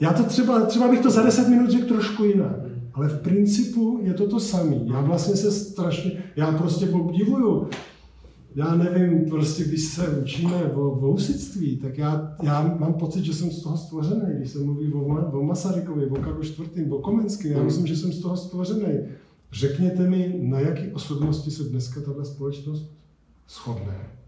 [0.00, 2.56] Já to třeba, třeba bych to za 10 minut řekl trošku jinak,
[2.94, 4.76] ale v principu je to to samé.
[4.92, 7.68] Já vlastně se strašně, já prostě obdivuju
[8.54, 13.50] já nevím, prostě když se učíme o vousictví, tak já, já mám pocit, že jsem
[13.50, 14.36] z toho stvořený.
[14.36, 15.00] Když se mluví o,
[15.38, 18.98] o Masarykovi, o Karlu IV., o Komenském, já myslím, že jsem z toho stvořený.
[19.52, 22.92] Řekněte mi, na jaký osobnosti se dneska tato společnost
[23.48, 24.19] shodne.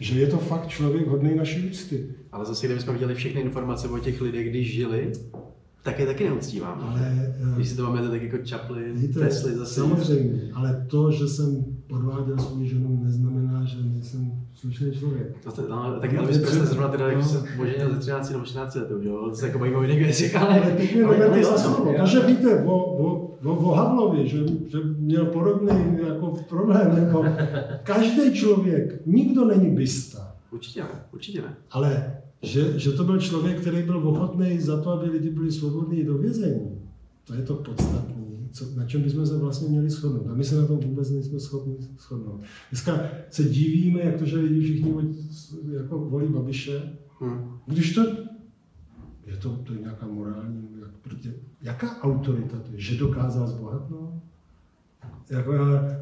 [0.00, 2.06] Že je to fakt člověk hodný naší úcty.
[2.32, 5.12] Ale zase, kdybychom viděli všechny informace o těch lidech, když žili,
[5.82, 6.80] tak je taky neuctívám.
[6.80, 9.74] Ale, Když si to máme tak jako Chaplin, víte, Tesla zase.
[9.74, 15.36] Samozřejmě, ale to, že jsem podváděl svou ženu, neznamená, že nejsem slušný člověk.
[15.44, 18.74] To, to, no, tak Elvis Presley zrovna teda, jak se oženil ze 13 nebo 14
[18.74, 20.60] let, jo, to se jako baví o jiných věcech, ale...
[20.60, 21.94] Ale teď mě neberte za slovo.
[22.00, 27.24] To, že víte o, o, o, o Havlovi, že, že měl podobný jako problém, jako
[27.82, 30.36] každý člověk, nikdo není bysta.
[30.50, 31.56] Určitě ne, určitě ne.
[31.70, 36.04] Ale že, že to byl člověk, který byl ochotný za to, aby lidi byli svobodní
[36.04, 36.78] do vězení,
[37.24, 38.14] to je to podstatné,
[38.52, 40.26] co, na čem bychom se vlastně měli shodnout.
[40.30, 42.40] A my se na tom vůbec nejsme schopni shodnout.
[42.70, 44.94] Dneska se divíme, jak to, že lidi všichni
[45.72, 47.58] jako volí Babiše, hmm.
[47.66, 48.00] když to
[49.26, 54.14] je to, to je nějaká morální, jak, protože, jaká autorita to je, že dokázal zbohatnout?
[55.30, 55.98] Jako já,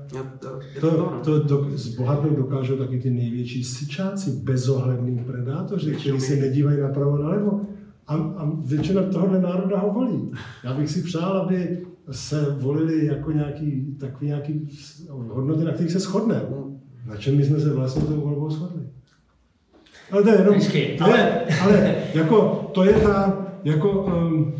[0.80, 7.18] to, to, to zbohatnout dokážou taky ty největší syčáci, bezohlední predátoři, kteří se nedívají napravo
[7.18, 7.60] nalevo.
[8.06, 10.30] A, a většina tohohle národa ho volí.
[10.64, 14.68] Já bych si přál, aby se volili jako nějaký, takový nějaký
[15.08, 16.42] hodnoty, na kterých se shodneme.
[17.06, 18.82] Na čem my jsme se vlastně tou volbou shodli.
[20.10, 20.60] Ale to je jenom,
[21.00, 21.44] ale...
[21.62, 24.54] ale jako, to je ta, jako, um,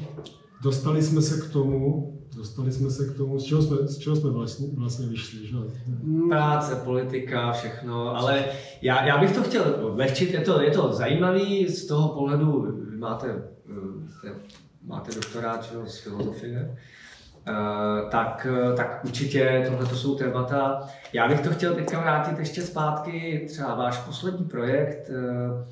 [0.63, 4.17] dostali jsme se k tomu, dostali jsme se k tomu, z čeho jsme, z čeho
[4.17, 5.57] jsme vlastně, vlastně vyšli, že?
[6.29, 8.45] Práce, politika, všechno, ale
[8.83, 12.97] já, já bych to chtěl lehčit, je to, je to zajímavý z toho pohledu, vy
[12.97, 13.43] máte,
[14.87, 16.77] máte doktorát že, z filozofie,
[18.11, 18.47] tak,
[18.77, 20.89] tak určitě tohle to jsou témata.
[21.13, 25.67] Já bych to chtěl teďka vrátit ještě zpátky, třeba váš poslední projekt, uh,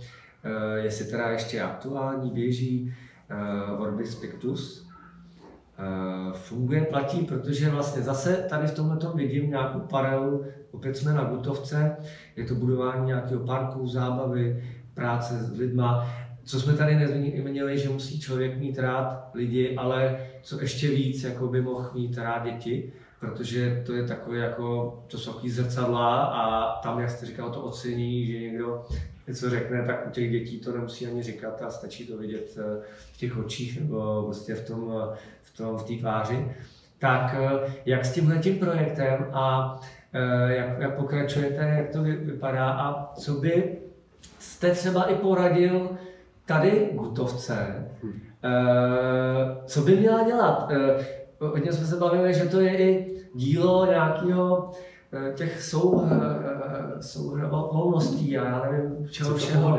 [0.76, 2.94] jestli teda ještě aktuální, běží
[3.78, 4.86] Orbis Pictus,
[5.78, 11.24] Eh, funguje, platí, protože vlastně zase tady v tomhle vidím nějakou paralelu, opět jsme na
[11.24, 11.96] Gutovce,
[12.36, 14.64] je to budování nějakého parku, zábavy,
[14.94, 16.08] práce s lidma.
[16.46, 21.48] Co jsme tady nezmínili, že musí člověk mít rád lidi, ale co ještě víc, jako
[21.48, 26.72] by mohl mít rád děti, protože to je takové jako, to jsou takový zrcadla a
[26.80, 28.84] tam, jak jste říkal, to ocení, že někdo
[29.26, 32.82] něco řekne, tak u těch dětí to nemusí ani říkat a stačí to vidět eh,
[33.12, 36.48] v těch očích nebo prostě v tom, eh, v tom, v té tváři.
[36.98, 39.76] Tak eh, jak s tímhle tím projektem a
[40.48, 43.78] jak, jak pokračujete, jak to vypadá a co by
[44.38, 45.90] jste třeba i poradil
[46.46, 47.88] tady Gutovce,
[49.64, 50.70] co by měla dělat?
[51.40, 54.72] Hodně jsme se bavili, že to je i dílo nějakého
[55.12, 56.16] Eh, těch sou, eh,
[56.98, 59.78] eh, sou okolností a já nevím čeho všeho.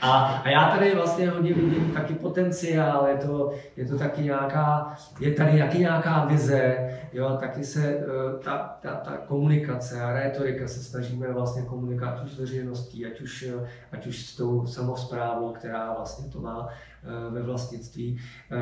[0.00, 4.94] a, a já tady vlastně hodně vidím taky potenciál, je to, je to taky nějaká,
[5.20, 8.06] je tady taky nějaká vize, jo, taky se
[8.44, 13.50] ta, ta, ta komunikace a retorika se snažíme vlastně komunikovat už s veřejností, ať už,
[13.92, 16.68] ať už s tou samozprávou, která vlastně to má
[17.04, 18.18] Eh, ve vlastnictví.
[18.50, 18.56] Eh,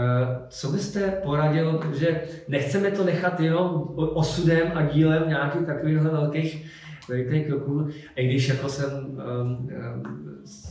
[0.48, 6.70] co byste poradil, že nechceme to nechat jenom osudem a dílem nějakých takových velkých,
[7.08, 8.90] velkých kroků, i když jako jsem
[9.40, 9.70] um,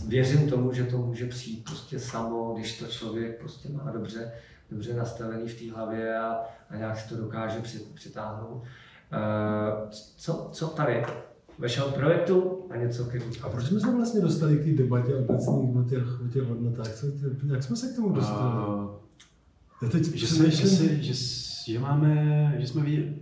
[0.08, 4.32] věřím tomu, že to může přijít prostě samo, když to člověk prostě má dobře,
[4.70, 6.40] dobře nastavený v té hlavě a,
[6.70, 7.62] a nějak si to dokáže
[7.94, 8.64] přitáhnout.
[8.64, 11.06] Uh, co, co tady?
[11.60, 15.76] vašeho projektu a něco ke A proč jsme se vlastně dostali k té debatě obecných
[15.76, 16.94] o těch, o těch hodnotách?
[16.94, 17.08] Co,
[17.54, 18.68] jak jsme se k tomu dostali?
[18.68, 18.90] Uh,
[19.82, 21.14] Já teď že, jsme, že, si, že,
[21.72, 23.16] že, máme, že jsme viděli,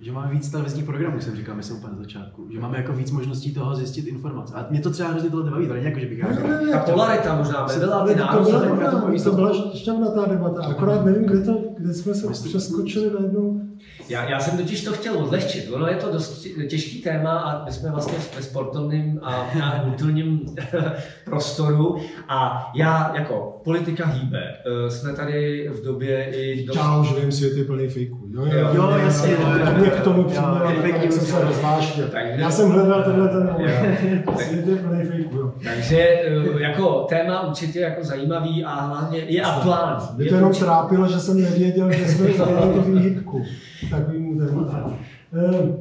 [0.00, 2.48] že máme víc televizních programů, jsem říkal, myslím úplně na začátku.
[2.52, 4.54] Že máme jako víc možností toho zjistit informace.
[4.54, 6.28] A mě to třeba hrozně tohle baví, to není jako, že bych já
[6.72, 11.94] Ta polarita možná byla, ty já to byla šťavnatá debata, akorát nevím, kde, to, kde
[11.94, 13.69] jsme se přeskočili najednou.
[14.08, 15.70] Já, já jsem totiž to chtěl odlehčit.
[15.72, 20.40] Ono je to dost těžký téma a my jsme vlastně ve sportovním a, a kulturním
[21.24, 21.96] prostoru.
[22.28, 24.42] A já jako politika hýbe,
[24.86, 26.76] eh, jsme tady v době i dost...
[26.76, 28.28] Já už vím, svět je plný fejků.
[28.34, 29.36] Jo, jo, Jo, jo, jasně,
[29.78, 32.02] mě k tomu news, jsem se.
[32.10, 33.54] Takže- Já jsem hledal tenhle ten.
[34.36, 35.52] Svět je plný fejků.
[35.64, 40.06] Takže eh, jako téma určitě jako zajímavý a hlavně je aktuální.
[40.16, 43.44] Mě to jenom trápilo, že jsem nevěděl, že jsme tu výhybku.
[43.90, 44.96] Takovýmu tématu.
[45.32, 45.76] Ehm,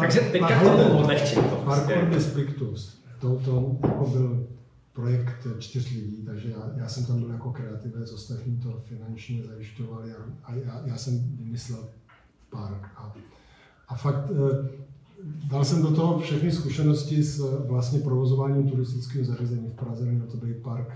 [0.00, 1.64] Takže Par- teďka k Parkour- tomu odlehčit to prostě.
[1.94, 3.02] Parkour bez Pictus.
[3.20, 4.46] To, to jako byl
[4.92, 10.12] projekt čtyř lidí, takže já, já jsem tam byl jako kreativec, ostatní to finančně zajišťovali
[10.12, 11.84] a, a já, já jsem vymyslel
[12.50, 12.86] park.
[12.96, 13.14] A,
[13.88, 14.68] a fakt eh,
[15.50, 20.26] dal jsem do toho všechny zkušenosti s eh, vlastně provozováním turistického zařízení v Praze, měl
[20.26, 20.88] to být park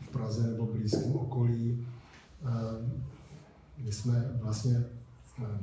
[0.00, 1.86] v Praze nebo blízkém okolí.
[2.44, 3.00] Eh,
[3.84, 4.84] My jsme vlastně
[5.42, 5.58] eh,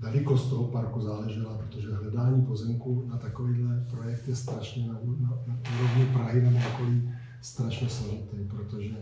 [0.00, 5.58] velikost toho parku záležela, protože hledání pozemku na takovýhle projekt je strašně na, na, na
[5.78, 8.96] úrovni Prahy nebo okolí strašně složitý, protože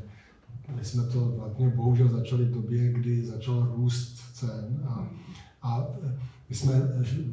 [0.77, 5.09] my jsme to vlastně bohužel začali v době, kdy začal růst cen a,
[5.63, 5.87] a
[6.49, 6.83] my jsme,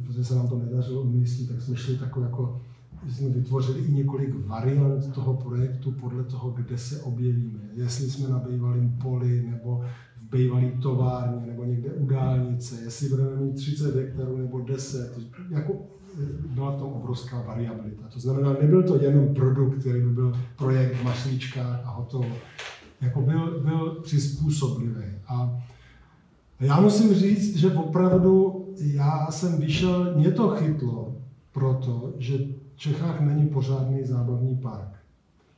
[0.06, 2.62] protože se nám to nedařilo umístit, tak jsme šli takový jako,
[3.10, 7.60] jsme vytvořili i několik variant toho projektu podle toho, kde se objevíme.
[7.74, 9.86] Jestli jsme na bývalém poli, nebo
[10.26, 15.20] v bývalé továrně, nebo někde u dálnice, jestli budeme mít 30 hektarů nebo 10.
[15.50, 15.74] Jako
[16.56, 18.08] byla v tom obrovská variabilita.
[18.14, 22.36] To znamená, nebyl to jenom produkt, který by byl projekt mašlička a hotovo.
[23.02, 25.06] Jako byl, byl přizpůsoblivý.
[25.28, 25.64] A
[26.60, 31.18] já musím říct, že opravdu já jsem vyšel, mě to chytlo,
[31.52, 32.38] proto, že
[32.76, 34.95] v Čechách není pořádný zábavní park.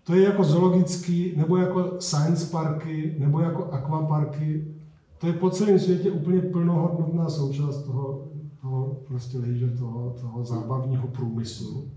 [0.07, 4.67] To je jako zoologický, nebo jako science parky, nebo jako aquaparky.
[5.17, 8.27] To je po celém světě úplně plnohodnotná součást toho,
[8.61, 11.87] toho prostě leisure, toho, toho zábavního průmyslu.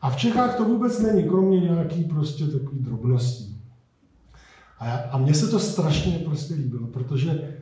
[0.00, 3.60] A v Čechách to vůbec není, kromě nějaký prostě takový drobností.
[4.78, 7.56] A, já, a mně se to strašně prostě líbilo, protože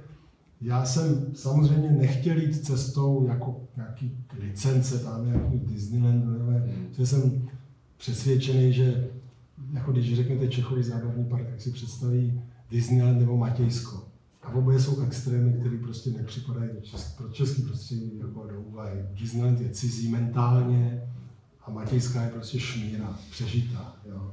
[0.61, 7.48] já jsem samozřejmě nechtěl jít cestou jako nějaký licence, tam nějaký Disneyland, nevím, že jsem
[7.96, 9.09] přesvědčený, že
[9.72, 12.40] jako když řeknete Čechový zábavní park, tak si představí
[12.70, 14.05] Disneyland nebo Matějsko.
[14.42, 19.05] A oboje jsou extrémy, které prostě nepřipadají do česk, pro český prostředí jako do úvahy.
[19.20, 21.02] Disneyland je cizí mentálně
[21.62, 23.96] a Matějská je prostě šmíra, přežitá.
[24.09, 24.30] Jo.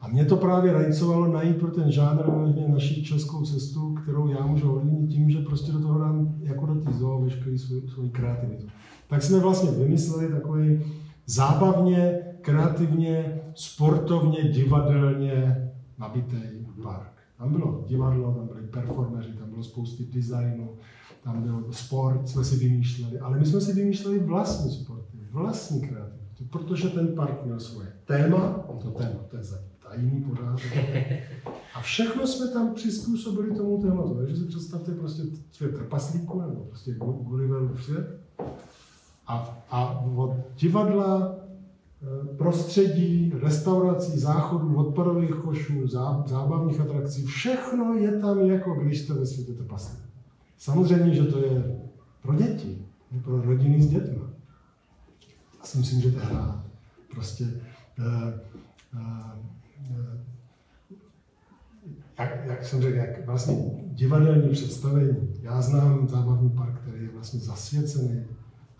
[0.00, 4.46] A mě to právě rajcovalo najít pro ten žánr vlastně naší českou cestu, kterou já
[4.46, 8.10] můžu ovlivnit tím, že prostě do toho dám jako do té zoo veškerý svůj, svůj
[8.10, 8.66] kreativitu.
[9.08, 10.80] Tak jsme vlastně vymysleli takový
[11.26, 16.36] zábavně, kreativně, sportovně, divadelně nabitý
[16.82, 17.12] park.
[17.38, 20.70] Tam bylo divadlo, tam byli performeři, tam bylo spousty designu,
[21.24, 26.44] tam byl sport, jsme si vymýšleli, ale my jsme si vymýšleli vlastní sporty, vlastní kreativitu,
[26.50, 29.42] protože ten park měl svoje téma, to téma, to je
[29.88, 31.22] tajný pořádek.
[31.74, 34.14] A všechno jsme tam přizpůsobili tomu tématu.
[34.14, 38.20] Takže si představte prostě svět trpaslíku, nebo prostě Gulliverův svět.
[39.26, 41.36] A, a od divadla,
[42.36, 49.26] prostředí, restaurací, záchodů, odpadových košů, zá, zábavních atrakcí, všechno je tam jako když jste ve
[49.26, 50.02] světě trpaslíku.
[50.58, 51.80] Samozřejmě, že to je
[52.22, 54.18] pro děti, je pro rodiny s dětmi.
[55.58, 56.64] Já si myslím, že to hrát.
[57.14, 57.44] Prostě
[57.98, 58.40] eh,
[58.94, 59.42] eh,
[62.18, 65.34] jak, jak jsem řekl, jak vlastně divadelní představení.
[65.42, 68.24] Já znám zábavní park, který je vlastně zasvěcený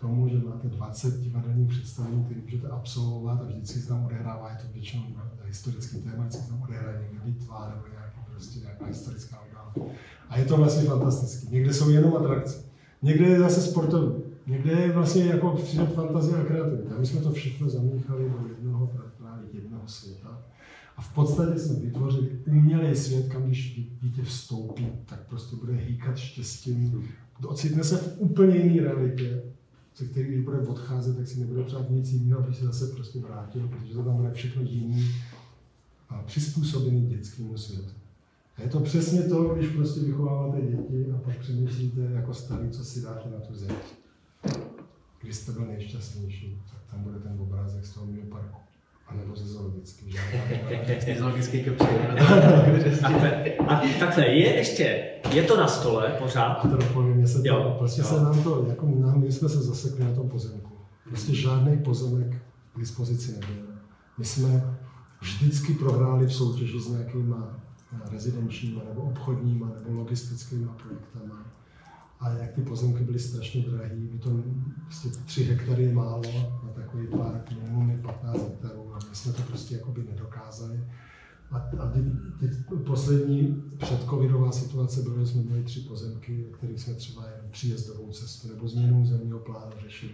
[0.03, 4.57] tomu, že máte 20 divadelních představení, které můžete absolvovat a vždycky se tam odehrává, je
[4.57, 5.03] to většinou
[5.45, 9.95] historický téma, vždycky se tam odehraje někde bitva nebo nějaký, prostě nějaká historická událost.
[10.29, 11.55] A je to vlastně fantastické.
[11.55, 12.63] Někde jsou jenom atrakce,
[13.01, 16.95] někde je zase sportovní, někde je vlastně jako přidat fantazie a kreativita.
[16.99, 20.41] My jsme to všechno zamíchali do jednoho právě jednoho světa.
[20.97, 26.17] A v podstatě jsme vytvořili umělý svět, kam když dítě vstoupí, tak prostě bude hýkat
[26.17, 27.09] štěstím.
[27.47, 29.43] Ocitne se v úplně jiné realitě,
[29.97, 33.19] ze který když bude odcházet, tak si nebude přát nic jiného, aby se zase prostě
[33.19, 35.15] vrátil, protože to tam bude všechno jiný
[36.09, 37.93] a přizpůsobený dětskému světu.
[38.57, 42.85] A je to přesně to, když prostě vychováváte děti a pak přemýšlíte jako starý, co
[42.85, 43.71] si dáte na tu zeď.
[45.21, 48.57] Když jste byl nejšťastnější, tak tam bude ten obrázek z toho mého parku.
[49.07, 50.15] A nebo ze zoologický,
[51.05, 51.87] Ty zoologický kopři.
[53.67, 56.53] A takhle, je ještě, je to na stole pořád?
[56.53, 58.07] A to dopovím, mě se to, Jo, prostě jo.
[58.07, 60.71] se nám to, jako nám, my jsme se zasekli na tom pozemku.
[61.09, 62.41] Prostě žádný pozemek
[62.75, 63.65] k dispozici nebyl.
[64.17, 64.77] My jsme
[65.21, 67.59] vždycky prohráli v soutěži s nějakýma
[67.93, 71.45] eh, rezidenčníma nebo obchodníma nebo logistickými projektama.
[72.19, 74.29] A jak ty pozemky byly strašně drahé, my to
[74.85, 76.21] prostě 3 hektary je málo,
[76.63, 78.82] na takový park minimum je 15 hektarů
[79.13, 80.79] my jsme to prostě jakoby nedokázali.
[81.51, 81.99] A, a ty,
[82.39, 87.51] ty poslední předcovidová situace byla, že jsme měli tři pozemky, o kterých jsme třeba jen
[87.51, 90.13] příjezdovou cestu nebo změnu územního plánu řešili.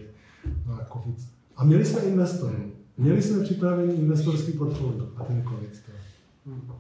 [0.65, 1.15] No a COVID.
[1.55, 2.57] A měli jsme investory.
[2.97, 6.75] Měli jsme připravený investorský portfolio a ten COVID to.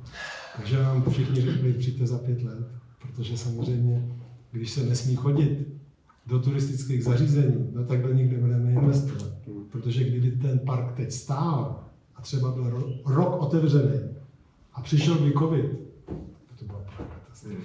[0.57, 2.67] Takže nám všichni řekli, přijďte za pět let,
[3.01, 4.15] protože samozřejmě,
[4.51, 5.67] když se nesmí chodit
[6.27, 9.33] do turistických zařízení, no tak do nich nebudeme investovat.
[9.71, 11.88] Protože kdyby ten park teď stál
[12.19, 13.99] a třeba byl ro- rok otevřený
[14.73, 15.65] a přišel by covid,
[16.59, 17.57] to byla katastrofa.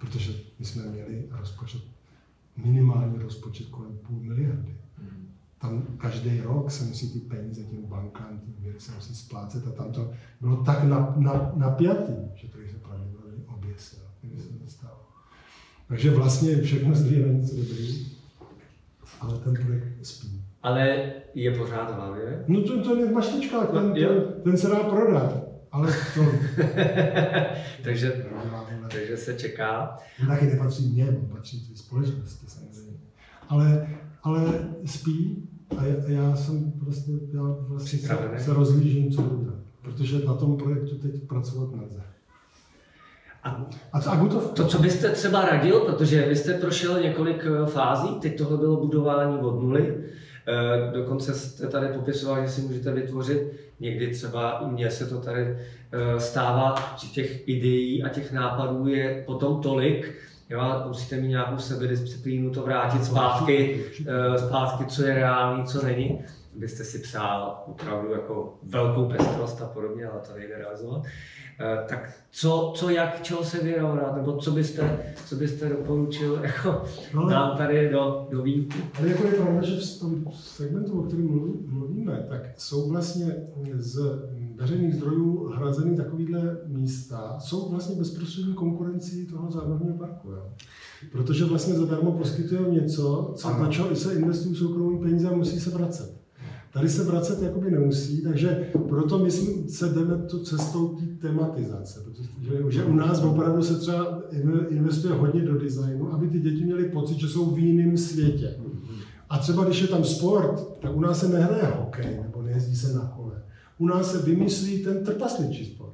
[0.00, 1.82] Protože my jsme měli rozpočet,
[2.56, 4.76] minimální rozpočet kolem půl miliardy.
[5.58, 9.70] Tam každý rok se musí ty peníze těm bankám, ty úvěry se musí splácet a
[9.70, 14.70] tam to bylo tak na, na, napjatý, že to se pravděpodobně oběsil, kdyby se to
[14.70, 15.00] stalo.
[15.88, 18.06] Takže vlastně všechno zlý něco dobrý,
[19.20, 20.39] ale ten projekt spí.
[20.62, 22.44] Ale je pořád v hlavě?
[22.48, 25.42] No to, to je mašlička, ten, No, ten, ten se dá prodat,
[25.72, 26.24] ale to
[27.84, 28.26] takže,
[28.90, 29.98] takže se čeká.
[30.20, 32.98] to taky nepatří mně, on patří té společnosti samozřejmě.
[33.48, 33.88] Ale,
[34.22, 35.48] ale spí
[35.78, 39.58] a já, já jsem prostě, já vlastně se, se rozlížím, co dělat.
[39.82, 42.02] Protože na tom projektu teď pracovat nelze.
[43.42, 47.66] A A a to, to, co byste třeba radil, protože vy jste prošel několik eh,
[47.66, 50.04] fází, teď tohle bylo budování od nuly,
[50.92, 55.42] dokonce jste tady popisoval, že si můžete vytvořit, někdy třeba i mně se to tady
[55.42, 60.14] eh, stává, že těch ideí a těch nápadů je potom tolik,
[60.50, 65.86] jo, a musíte mít nějakou sebedisciplínu to vrátit zpátky, eh, zpátky, co je reálný, co
[65.86, 66.24] není.
[66.54, 71.02] Byste si přál opravdu jako velkou pestrost a podobně, ale to nejde realizovat.
[71.60, 76.82] Eh, Tak co, co jak, čeho se vyrovnat, nebo co byste, co byste doporučil jako
[77.14, 78.78] No, nám tady do, do výjimky?
[78.98, 83.36] Ale jako je pravda, že v tom segmentu, o kterém mluví- mluvíme, tak jsou vlastně
[83.78, 84.00] z
[84.56, 90.30] veřejných zdrojů hrazeny takovýhle místa, jsou vlastně bezprostřední konkurencí toho zábavního parku.
[90.30, 90.42] Jo?
[91.12, 95.70] Protože vlastně zadarmo poskytují něco, co, na čo se investují soukromí peníze a musí se
[95.70, 96.19] vracet.
[96.72, 102.00] Tady se vracet jakoby nemusí, takže proto my jsme- se jdeme tu cestou té tematizace,
[102.04, 102.28] protože
[102.68, 106.84] že, u nás opravdu se třeba in- investuje hodně do designu, aby ty děti měly
[106.84, 108.54] pocit, že jsou v jiném světě.
[109.30, 112.92] A třeba když je tam sport, tak u nás se nehraje hokej nebo nejezdí se
[112.94, 113.42] na kole.
[113.78, 115.90] U nás se vymyslí ten trpasličí sport.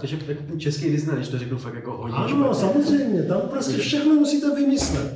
[0.00, 2.54] Takže jako český Disney, když to řeknu fakt jako hodně Ano, špatně.
[2.54, 5.13] samozřejmě, tam prostě všechno musíte vymyslet.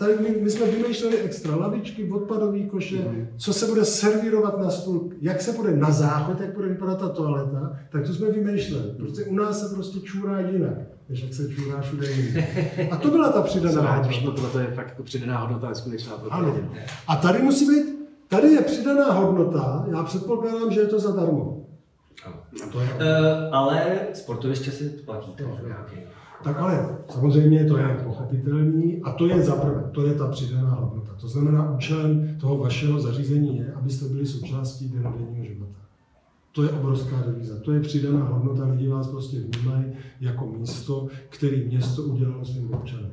[0.00, 3.28] Tady my, my jsme vymýšleli extra lavičky, odpadové koše, Mhm.
[3.36, 7.08] co se bude servírovat na stůl, jak se bude na záchod, jak bude vypadat ta
[7.08, 8.84] toaleta, tak to jsme vymýšleli.
[8.98, 10.78] Protože u nás se prostě čůrá jinak,
[11.08, 12.46] než jak se čůrá všude jinde.
[12.90, 14.10] A to byla ta přidaná hodnota.
[14.12, 16.56] že tohle to je fakt jako přidaná hodnota, je skutečná pro Ano.
[17.08, 17.98] A tady musí být,
[18.28, 21.66] tady je přidaná hodnota, já předpokládám, že je to zadarmo.
[22.72, 25.32] To je, Uh, ale sportoviště si platí.
[25.38, 25.74] Jo, jo.
[26.44, 30.70] Tak ale samozřejmě to je pochopitelný a to je za prvé, to je ta přidaná
[30.70, 31.12] hodnota.
[31.20, 35.80] To znamená, účelem toho vašeho zařízení je, abyste byli součástí dennodenního života.
[36.52, 37.54] To je obrovská devíza.
[37.60, 39.84] To je přidaná hodnota, lidi vás prostě vnímají
[40.20, 43.10] jako místo, který město udělalo svým občanům.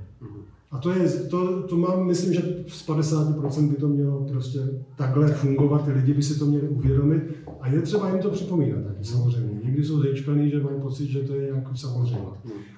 [0.71, 4.59] A to, je, to, to mám, myslím, že z 50% by to mělo prostě
[4.95, 7.23] takhle fungovat, ty lidi by si to měli uvědomit
[7.61, 9.59] a je třeba jim to připomínat taky samozřejmě.
[9.63, 12.27] Někdy jsou zejčkaný, že mají pocit, že to je nějaký samozřejmě.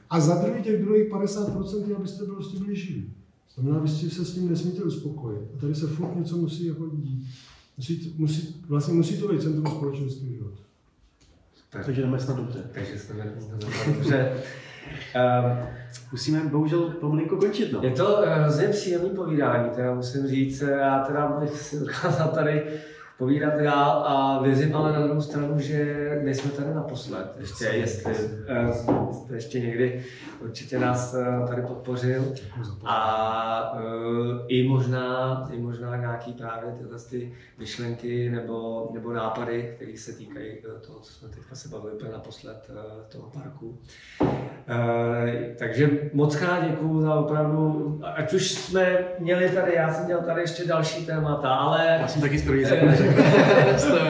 [0.09, 3.13] A za druhý těch druhých 50% je, abyste prostě byli živí.
[3.55, 5.41] Znamená, vy si se s tím nesmíte uspokojit.
[5.55, 7.27] A tady se furt něco musí jako dít.
[7.77, 10.61] Musí, musí, vlastně musí to být centrum společenského života.
[11.69, 12.63] Tak, Takže jdeme snad dobře.
[12.73, 13.57] takže jsme jsme
[13.93, 14.43] dobře.
[15.15, 15.67] Um,
[16.11, 17.79] Musíme bohužel pomalinko končit, no.
[17.83, 20.61] Je to eh, hrozně příjemný povídání, teda musím říct.
[20.61, 22.63] Já teda bych si dokázal tady
[23.19, 27.35] povídat dál a věřím ale na druhou stranu, že nejsme tady naposled.
[27.39, 28.13] Ještě, jestli
[28.47, 28.73] eh,
[29.13, 30.05] jste ještě někdy
[30.41, 32.33] určitě nás eh, tady podpořil.
[32.85, 39.97] A uh, i možná, i možná nějaký právě tyhle ty myšlenky nebo, nebo nápady, které
[39.97, 42.67] se týkají eh, toho, co jsme teďka se bavili úplně naposled
[43.09, 43.77] toho parku.
[45.59, 50.41] Takže moc krát děkuju za opravdu, ať už jsme měli tady, já jsem měl tady
[50.41, 52.57] ještě další témata, ale Já jsem taky skoro.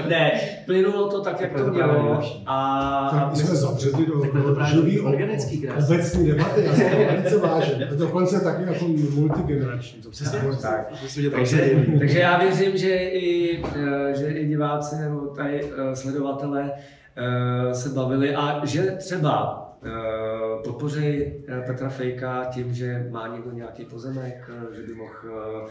[0.10, 0.32] Ne,
[0.66, 2.22] plynulo to tak, jak to mělo.
[2.46, 4.24] A, Tak my jsme zabředli do,
[4.66, 5.96] živý organický krásný.
[5.96, 7.76] obecní debaty, já to velice vážím.
[7.92, 10.02] A dokonce taky jako multigenerační.
[10.02, 10.92] To Přesně tak.
[11.04, 15.64] Myslím, že to Takže, takže já věřím, že i, eh, že i diváci nebo tady
[15.64, 16.72] eh, sledovatelé
[17.16, 23.52] eh, se bavili a že třeba eh, podpoří eh, Petra Fejka tím, že má někdo
[23.52, 25.70] nějaký pozemek, eh, že by mohl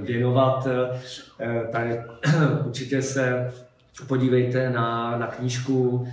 [0.00, 0.68] věnovat.
[1.72, 2.00] Tady
[2.66, 3.52] určitě se
[4.06, 6.08] podívejte na, na knížku,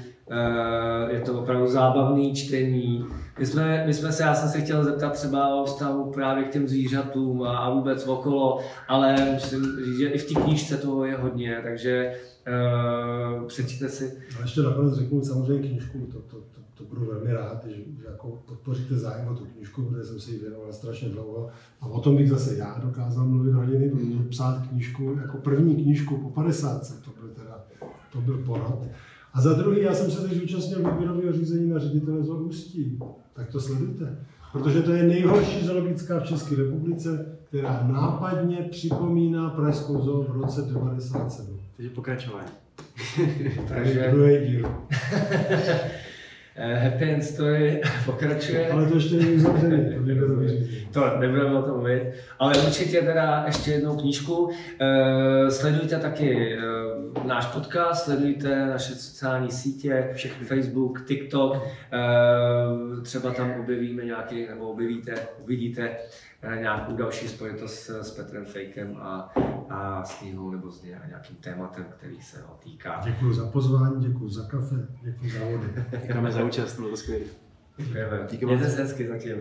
[1.10, 3.06] je to opravdu zábavný čtení.
[3.40, 6.52] My jsme, my jsme se, já jsem se chtěl zeptat třeba o vztahu právě k
[6.52, 11.06] těm zvířatům a, a vůbec okolo, ale musím říct, že i v té knížce toho
[11.06, 12.16] je hodně, takže
[13.40, 14.18] uh, přečtěte si.
[14.40, 18.40] A ještě nakonec řeknu samozřejmě knížku, to, to, to, to budu velmi rád, že, jako
[18.46, 21.50] podpoříte zájem o tu knížku, protože jsem se jí věnoval strašně dlouho.
[21.82, 26.18] A o tom bych zase já dokázal mluvit hodiny, protože psát knížku, jako první knížku
[26.18, 27.64] po 50, to byl teda,
[28.12, 28.80] to byl porad.
[29.34, 33.00] A za druhý, já jsem se teď zúčastnil výběrového řízení na ředitele zoo Ústí.
[33.34, 34.18] Tak to sledujte.
[34.52, 40.62] Protože to je nejhorší zoologická v České republice, která nápadně připomíná Pražskou zoo v roce
[40.62, 41.60] 97.
[41.78, 42.50] Takže pokračování.
[43.68, 44.72] Takže Druhý díl.
[46.60, 48.70] eh, Happy End Story pokračuje.
[48.72, 50.00] Ale to ještě není uzavřený,
[50.92, 52.04] to nebudeme o tom mluvit,
[52.40, 54.50] ale určitě teda ještě jednou knížku.
[54.82, 60.46] Eh, Sledujte taky eh, náš podcast, sledujte naše sociální sítě, Všechny.
[60.46, 61.68] Facebook, TikTok.
[63.04, 65.90] Třeba tam objevíme nějaký, nebo objevíte, uvidíte
[66.44, 69.34] nějakou další spojitost s, s Petrem Fejkem a,
[69.70, 73.02] a s knihou nebo s nějakým tématem, který se ho týká.
[73.04, 75.68] Děkuji za pozvání, děkuji za kafe, děkuji za vody.
[76.02, 77.26] Děkujeme za účast, bylo to skvělé.
[77.78, 78.28] Děkujeme.
[78.32, 79.36] Díky Mějte se hezky zatím.